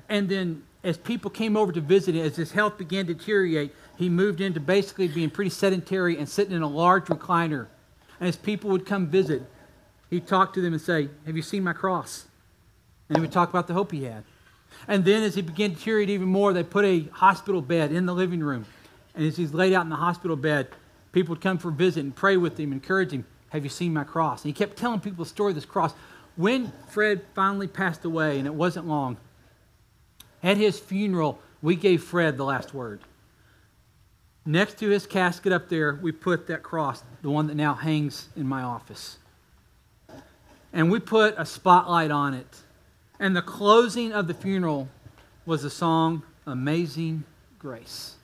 And 0.09 0.27
then 0.27 0.63
as 0.83 0.97
people 0.97 1.31
came 1.31 1.55
over 1.55 1.71
to 1.71 1.81
visit 1.81 2.15
as 2.15 2.35
his 2.35 2.51
health 2.51 2.77
began 2.77 3.07
to 3.07 3.13
deteriorate, 3.13 3.73
he 3.97 4.09
moved 4.09 4.41
into 4.41 4.59
basically 4.59 5.07
being 5.07 5.29
pretty 5.29 5.49
sedentary 5.49 6.17
and 6.17 6.27
sitting 6.27 6.53
in 6.53 6.61
a 6.61 6.67
large 6.67 7.05
recliner. 7.05 7.67
And 8.19 8.27
as 8.27 8.35
people 8.35 8.69
would 8.71 8.85
come 8.85 9.07
visit, 9.07 9.43
he'd 10.09 10.27
talk 10.27 10.53
to 10.53 10.61
them 10.61 10.73
and 10.73 10.81
say, 10.81 11.09
Have 11.25 11.35
you 11.35 11.41
seen 11.41 11.63
my 11.63 11.73
cross? 11.73 12.25
And 13.07 13.17
he 13.17 13.21
would 13.21 13.31
talk 13.31 13.49
about 13.49 13.67
the 13.67 13.73
hope 13.73 13.91
he 13.91 14.03
had. 14.03 14.23
And 14.87 15.05
then 15.05 15.23
as 15.23 15.35
he 15.35 15.41
began 15.41 15.71
to 15.71 15.75
deteriorate 15.75 16.09
even 16.09 16.27
more, 16.27 16.53
they 16.53 16.63
put 16.63 16.85
a 16.85 17.07
hospital 17.11 17.61
bed 17.61 17.91
in 17.91 18.05
the 18.05 18.13
living 18.13 18.41
room. 18.41 18.65
And 19.15 19.25
as 19.25 19.37
he's 19.37 19.53
laid 19.53 19.73
out 19.73 19.83
in 19.83 19.89
the 19.89 19.95
hospital 19.95 20.35
bed, 20.35 20.67
people 21.11 21.33
would 21.33 21.41
come 21.41 21.57
for 21.57 21.69
a 21.69 21.73
visit 21.73 22.03
and 22.03 22.15
pray 22.15 22.37
with 22.37 22.59
him, 22.59 22.71
encourage 22.71 23.11
him, 23.11 23.25
Have 23.49 23.63
you 23.63 23.69
seen 23.69 23.93
my 23.93 24.03
cross? 24.03 24.43
And 24.43 24.49
he 24.49 24.53
kept 24.53 24.77
telling 24.77 24.99
people 24.99 25.23
the 25.23 25.29
story 25.29 25.51
of 25.51 25.55
this 25.55 25.65
cross. 25.65 25.93
When 26.35 26.71
Fred 26.89 27.21
finally 27.35 27.67
passed 27.67 28.05
away, 28.05 28.39
and 28.39 28.47
it 28.47 28.53
wasn't 28.53 28.87
long, 28.87 29.17
at 30.41 30.57
his 30.57 30.79
funeral, 30.79 31.39
we 31.61 31.75
gave 31.75 32.03
Fred 32.03 32.37
the 32.37 32.43
last 32.43 32.73
word. 32.73 33.01
Next 34.45 34.77
to 34.79 34.89
his 34.89 35.07
casket 35.07 35.53
up 35.53 35.69
there, 35.69 35.97
we 36.01 36.11
put 36.11 36.47
that 36.47 36.63
cross, 36.63 37.01
the 37.21 37.29
one 37.29 37.47
that 37.47 37.55
now 37.55 37.75
hangs 37.75 38.27
in 38.35 38.45
my 38.45 38.61
office. 38.61 39.17
And 40.73 40.91
we 40.91 40.99
put 40.99 41.35
a 41.37 41.45
spotlight 41.45 42.11
on 42.11 42.33
it. 42.33 42.61
And 43.19 43.35
the 43.35 43.41
closing 43.41 44.11
of 44.11 44.27
the 44.27 44.33
funeral 44.33 44.89
was 45.45 45.63
the 45.63 45.69
song 45.69 46.23
Amazing 46.45 47.23
Grace. 47.59 48.15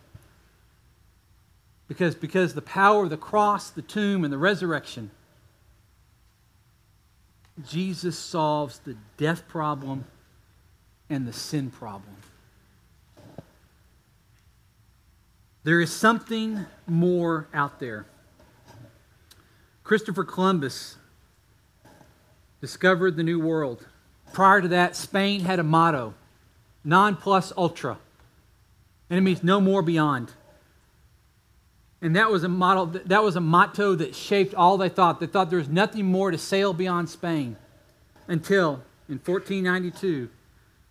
Because, 1.88 2.15
because 2.15 2.54
the 2.54 2.62
power 2.62 3.04
of 3.04 3.10
the 3.10 3.17
cross, 3.17 3.69
the 3.69 3.82
tomb, 3.82 4.23
and 4.23 4.32
the 4.32 4.38
resurrection, 4.38 5.12
Jesus 7.67 8.17
solves 8.17 8.80
the 8.80 8.95
death 9.17 9.47
problem 9.47 10.06
and 11.10 11.28
the 11.28 11.34
sin 11.34 11.71
problem. 11.71 12.15
There 15.63 15.82
is 15.82 15.91
something 15.91 16.65
more 16.88 17.47
out 17.54 17.80
there. 17.80 18.06
Christopher 19.84 20.23
Columbus 20.23 20.97
discovered 22.62 23.15
the 23.17 23.23
New 23.23 23.39
World. 23.39 23.88
Prior 24.33 24.61
to 24.61 24.67
that, 24.69 24.95
Spain 24.95 25.41
had 25.41 25.59
a 25.59 25.63
motto 25.63 26.13
non 26.83 27.15
plus 27.15 27.51
ultra. 27.57 27.97
And 29.09 29.17
it 29.17 29.21
means 29.21 29.43
no 29.43 29.59
more 29.59 29.81
beyond. 29.81 30.31
And 32.01 32.15
that 32.15 32.31
was 32.31 32.43
a 32.43 32.49
model 32.49 32.85
that 32.85 33.23
was 33.23 33.35
a 33.35 33.41
motto 33.41 33.95
that 33.95 34.15
shaped 34.15 34.53
all 34.53 34.77
they 34.77 34.89
thought. 34.89 35.19
They 35.19 35.27
thought 35.27 35.49
there 35.49 35.59
was 35.59 35.67
nothing 35.67 36.05
more 36.05 36.31
to 36.31 36.37
sail 36.37 36.73
beyond 36.73 37.09
Spain 37.09 37.57
until 38.27 38.81
in 39.09 39.15
1492 39.15 40.29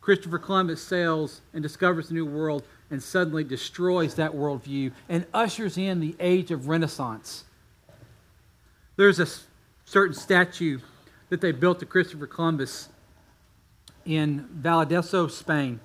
Christopher 0.01 0.39
Columbus 0.39 0.83
sails 0.83 1.41
and 1.55 1.63
discovers 1.63 2.09
the 2.09 2.15
New 2.15 2.27
World 2.27 2.63
and 2.91 3.03
suddenly 3.03 3.45
destroys 3.45 4.15
that 4.17 4.33
worldview 4.33 4.93
and 5.09 5.27
ushers 5.33 5.79
in 5.79 6.01
the 6.01 6.17
age 6.19 6.51
of 6.51 6.69
Renaissance. 6.69 7.45
There's 8.97 9.21
a 9.21 9.29
certain 9.85 10.15
statue 10.15 10.81
that 11.29 11.41
they 11.41 11.53
built 11.53 11.81
to 11.81 11.87
Christopher 11.87 12.27
Columbus 12.27 12.89
in 14.09 14.49
Valladolid, 14.51 15.31
Spain. 15.31 15.79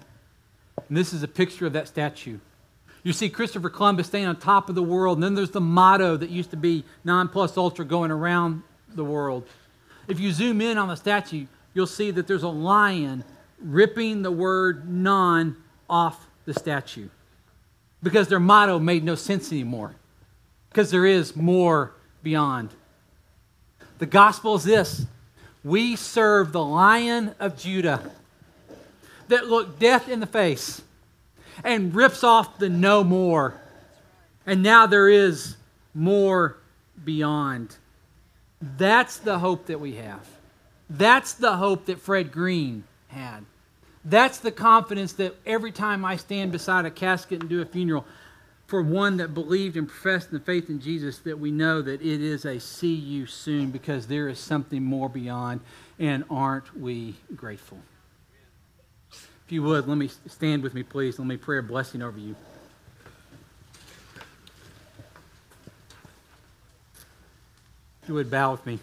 And 0.87 0.97
this 0.97 1.13
is 1.13 1.21
a 1.23 1.27
picture 1.27 1.67
of 1.67 1.73
that 1.73 1.89
statue. 1.89 2.39
You 3.03 3.11
see 3.11 3.29
Christopher 3.29 3.69
Columbus 3.69 4.07
staying 4.07 4.25
on 4.25 4.37
top 4.37 4.69
of 4.69 4.75
the 4.75 4.81
world, 4.81 5.17
and 5.17 5.23
then 5.23 5.35
there's 5.35 5.51
the 5.51 5.61
motto 5.61 6.15
that 6.15 6.29
used 6.29 6.49
to 6.51 6.57
be 6.57 6.85
non 7.03 7.27
plus 7.27 7.57
ultra 7.57 7.83
going 7.83 8.11
around 8.11 8.63
the 8.95 9.03
world. 9.03 9.45
If 10.07 10.21
you 10.21 10.31
zoom 10.31 10.61
in 10.61 10.77
on 10.77 10.87
the 10.87 10.95
statue, 10.95 11.47
you'll 11.73 11.85
see 11.85 12.11
that 12.11 12.25
there's 12.25 12.43
a 12.43 12.47
lion 12.47 13.25
ripping 13.59 14.21
the 14.21 14.31
word 14.31 14.89
non 14.89 15.57
off 15.89 16.27
the 16.45 16.53
statue 16.53 17.09
because 18.01 18.29
their 18.29 18.39
motto 18.39 18.79
made 18.79 19.03
no 19.03 19.15
sense 19.15 19.51
anymore 19.51 19.95
because 20.69 20.91
there 20.91 21.05
is 21.05 21.35
more 21.35 21.93
beyond. 22.23 22.69
The 23.99 24.05
gospel 24.05 24.55
is 24.55 24.63
this 24.63 25.05
we 25.63 25.95
serve 25.95 26.51
the 26.51 26.63
lion 26.63 27.33
of 27.39 27.57
Judah 27.57 28.11
that 29.27 29.47
looked 29.47 29.79
death 29.79 30.09
in 30.09 30.19
the 30.19 30.27
face 30.27 30.81
and 31.63 31.95
rips 31.95 32.23
off 32.23 32.57
the 32.57 32.69
no 32.69 33.03
more. 33.03 33.59
And 34.45 34.61
now 34.61 34.87
there 34.87 35.07
is 35.07 35.55
more 35.93 36.57
beyond. 37.03 37.75
That's 38.61 39.17
the 39.17 39.39
hope 39.39 39.67
that 39.67 39.79
we 39.79 39.93
have. 39.95 40.27
That's 40.89 41.33
the 41.33 41.55
hope 41.55 41.85
that 41.85 41.99
Fred 41.99 42.31
Green 42.31 42.83
had. 43.07 43.45
That's 44.05 44.39
the 44.39 44.51
confidence 44.51 45.13
that 45.13 45.35
every 45.45 45.71
time 45.71 46.03
I 46.03 46.17
stand 46.17 46.51
beside 46.51 46.85
a 46.85 46.91
casket 46.91 47.39
and 47.39 47.49
do 47.49 47.61
a 47.61 47.65
funeral 47.65 48.05
for 48.67 48.81
one 48.81 49.17
that 49.17 49.33
believed 49.33 49.77
and 49.77 49.87
professed 49.87 50.31
the 50.31 50.39
faith 50.39 50.69
in 50.69 50.79
Jesus, 50.79 51.19
that 51.19 51.39
we 51.39 51.51
know 51.51 51.81
that 51.81 52.01
it 52.01 52.21
is 52.21 52.45
a 52.45 52.59
see 52.59 52.93
you 52.93 53.27
soon 53.27 53.71
because 53.71 54.07
there 54.07 54.27
is 54.29 54.39
something 54.39 54.83
more 54.83 55.09
beyond. 55.09 55.61
And 55.99 56.23
aren't 56.29 56.77
we 56.77 57.15
grateful? 57.35 57.79
If 59.11 59.51
you 59.51 59.63
would, 59.63 59.87
let 59.87 59.97
me 59.97 60.09
stand 60.27 60.63
with 60.63 60.73
me, 60.73 60.83
please. 60.83 61.19
Let 61.19 61.27
me 61.27 61.37
pray 61.37 61.59
a 61.59 61.61
blessing 61.61 62.01
over 62.01 62.17
you. 62.17 62.35
If 68.01 68.09
you 68.09 68.15
would 68.15 68.31
bow 68.31 68.51
with 68.51 68.65
me. 68.65 68.79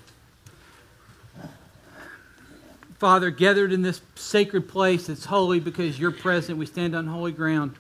Father, 2.99 3.31
gathered 3.31 3.73
in 3.73 3.81
this 3.81 4.03
sacred 4.15 4.69
place 4.69 5.07
that's 5.07 5.25
holy 5.25 5.59
because 5.59 5.99
you're 5.99 6.11
present, 6.11 6.59
we 6.59 6.67
stand 6.67 6.95
on 6.95 7.07
holy 7.07 7.33
ground. 7.33 7.75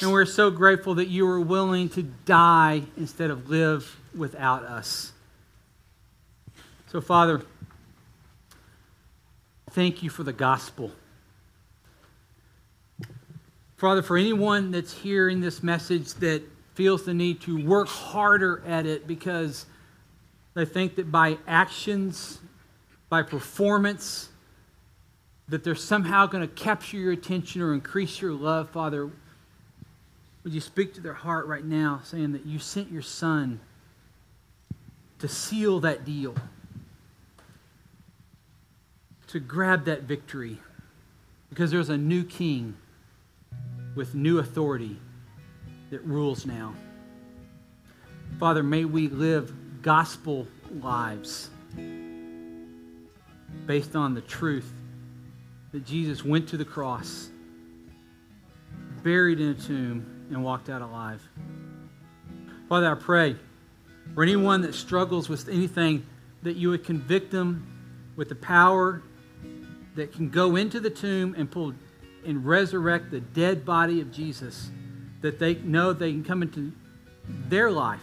And 0.00 0.12
we're 0.12 0.26
so 0.26 0.50
grateful 0.50 0.94
that 0.96 1.08
you 1.08 1.26
were 1.26 1.40
willing 1.40 1.88
to 1.90 2.02
die 2.02 2.82
instead 2.96 3.30
of 3.30 3.48
live 3.48 3.98
without 4.14 4.62
us. 4.62 5.12
So, 6.88 7.00
Father, 7.00 7.42
thank 9.70 10.02
you 10.02 10.10
for 10.10 10.22
the 10.22 10.32
gospel. 10.32 10.92
Father, 13.76 14.02
for 14.02 14.16
anyone 14.16 14.70
that's 14.70 14.92
hearing 14.92 15.40
this 15.40 15.62
message 15.62 16.14
that 16.14 16.42
feels 16.74 17.04
the 17.04 17.14
need 17.14 17.40
to 17.42 17.64
work 17.66 17.88
harder 17.88 18.62
at 18.66 18.86
it 18.86 19.06
because 19.06 19.66
they 20.54 20.64
think 20.64 20.96
that 20.96 21.10
by 21.10 21.38
actions 21.46 22.38
by 23.08 23.22
performance, 23.22 24.30
that 25.48 25.62
they're 25.62 25.74
somehow 25.74 26.26
going 26.26 26.46
to 26.46 26.54
capture 26.54 26.96
your 26.96 27.12
attention 27.12 27.62
or 27.62 27.72
increase 27.72 28.20
your 28.20 28.32
love, 28.32 28.70
Father, 28.70 29.10
would 30.46 30.54
you 30.54 30.60
speak 30.60 30.94
to 30.94 31.00
their 31.00 31.12
heart 31.12 31.48
right 31.48 31.64
now, 31.64 32.00
saying 32.04 32.30
that 32.30 32.46
you 32.46 32.60
sent 32.60 32.88
your 32.88 33.02
Son 33.02 33.58
to 35.18 35.26
seal 35.26 35.80
that 35.80 36.04
deal, 36.04 36.36
to 39.26 39.40
grab 39.40 39.86
that 39.86 40.02
victory, 40.02 40.58
because 41.48 41.72
there's 41.72 41.88
a 41.88 41.96
new 41.98 42.22
king 42.22 42.76
with 43.96 44.14
new 44.14 44.38
authority 44.38 44.96
that 45.90 46.00
rules 46.04 46.46
now. 46.46 46.72
Father, 48.38 48.62
may 48.62 48.84
we 48.84 49.08
live 49.08 49.52
gospel 49.82 50.46
lives 50.80 51.50
based 53.66 53.96
on 53.96 54.14
the 54.14 54.20
truth 54.20 54.72
that 55.72 55.84
Jesus 55.84 56.24
went 56.24 56.48
to 56.50 56.56
the 56.56 56.64
cross, 56.64 57.30
buried 59.02 59.40
in 59.40 59.48
a 59.48 59.54
tomb, 59.54 60.12
and 60.30 60.42
walked 60.42 60.68
out 60.68 60.82
alive. 60.82 61.22
Father, 62.68 62.90
I 62.90 62.94
pray 62.94 63.36
for 64.14 64.22
anyone 64.22 64.62
that 64.62 64.74
struggles 64.74 65.28
with 65.28 65.48
anything, 65.48 66.06
that 66.42 66.56
you 66.56 66.70
would 66.70 66.84
convict 66.84 67.30
them 67.30 68.12
with 68.16 68.28
the 68.28 68.34
power 68.34 69.02
that 69.94 70.12
can 70.12 70.28
go 70.30 70.56
into 70.56 70.80
the 70.80 70.90
tomb 70.90 71.34
and 71.36 71.50
pull 71.50 71.74
and 72.24 72.44
resurrect 72.44 73.10
the 73.10 73.20
dead 73.20 73.64
body 73.64 74.00
of 74.00 74.10
Jesus, 74.10 74.70
that 75.20 75.38
they 75.38 75.54
know 75.56 75.92
they 75.92 76.12
can 76.12 76.24
come 76.24 76.42
into 76.42 76.72
their 77.48 77.70
life, 77.70 78.02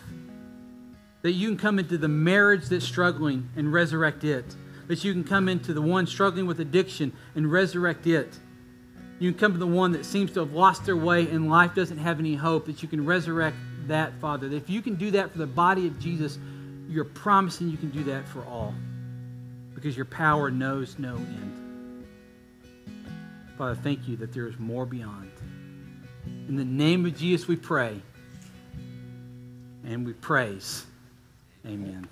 that 1.22 1.34
you 1.34 1.50
can 1.50 1.58
come 1.58 1.78
into 1.80 1.98
the 1.98 2.08
marriage 2.08 2.66
that's 2.66 2.86
struggling 2.86 3.50
and 3.56 3.72
resurrect 3.72 4.24
it 4.24 4.56
that 4.88 5.04
you 5.04 5.14
can 5.14 5.24
come 5.24 5.48
into 5.48 5.74
the 5.74 5.82
one 5.82 6.06
struggling 6.08 6.46
with 6.46 6.60
addiction 6.60 7.12
and 7.36 7.52
resurrect 7.52 8.06
it. 8.08 8.38
You 9.24 9.32
can 9.32 9.40
come 9.40 9.54
to 9.54 9.58
the 9.58 9.66
one 9.66 9.94
that 9.94 10.04
seems 10.04 10.34
to 10.34 10.42
have 10.42 10.52
lost 10.52 10.86
their 10.86 10.98
way 10.98 11.30
and 11.30 11.50
life 11.50 11.74
doesn't 11.74 11.98
have 11.98 12.20
any 12.20 12.36
hope, 12.36 12.66
that 12.66 12.84
you 12.84 12.90
can 12.90 13.06
resurrect 13.06 13.56
that, 13.88 14.12
Father. 14.20 14.50
That 14.50 14.58
if 14.58 14.70
you 14.70 14.82
can 14.82 14.96
do 14.96 15.12
that 15.12 15.32
for 15.32 15.38
the 15.38 15.48
body 15.48 15.88
of 15.88 15.98
Jesus, 15.98 16.38
you're 16.90 17.06
promising 17.06 17.70
you 17.70 17.78
can 17.78 17.90
do 17.90 18.04
that 18.04 18.28
for 18.28 18.44
all 18.44 18.76
because 19.74 19.96
your 19.96 20.08
power 20.08 20.52
knows 20.52 21.00
no 21.00 21.16
end. 21.16 22.06
Father, 23.58 23.76
thank 23.76 24.10
you 24.10 24.18
that 24.18 24.34
there 24.34 24.46
is 24.46 24.60
more 24.60 24.86
beyond. 24.86 25.32
In 26.50 26.58
the 26.58 26.66
name 26.66 27.06
of 27.06 27.18
Jesus, 27.18 27.48
we 27.48 27.56
pray 27.56 28.02
and 29.86 30.06
we 30.06 30.12
praise. 30.12 30.86
Amen. 31.66 32.10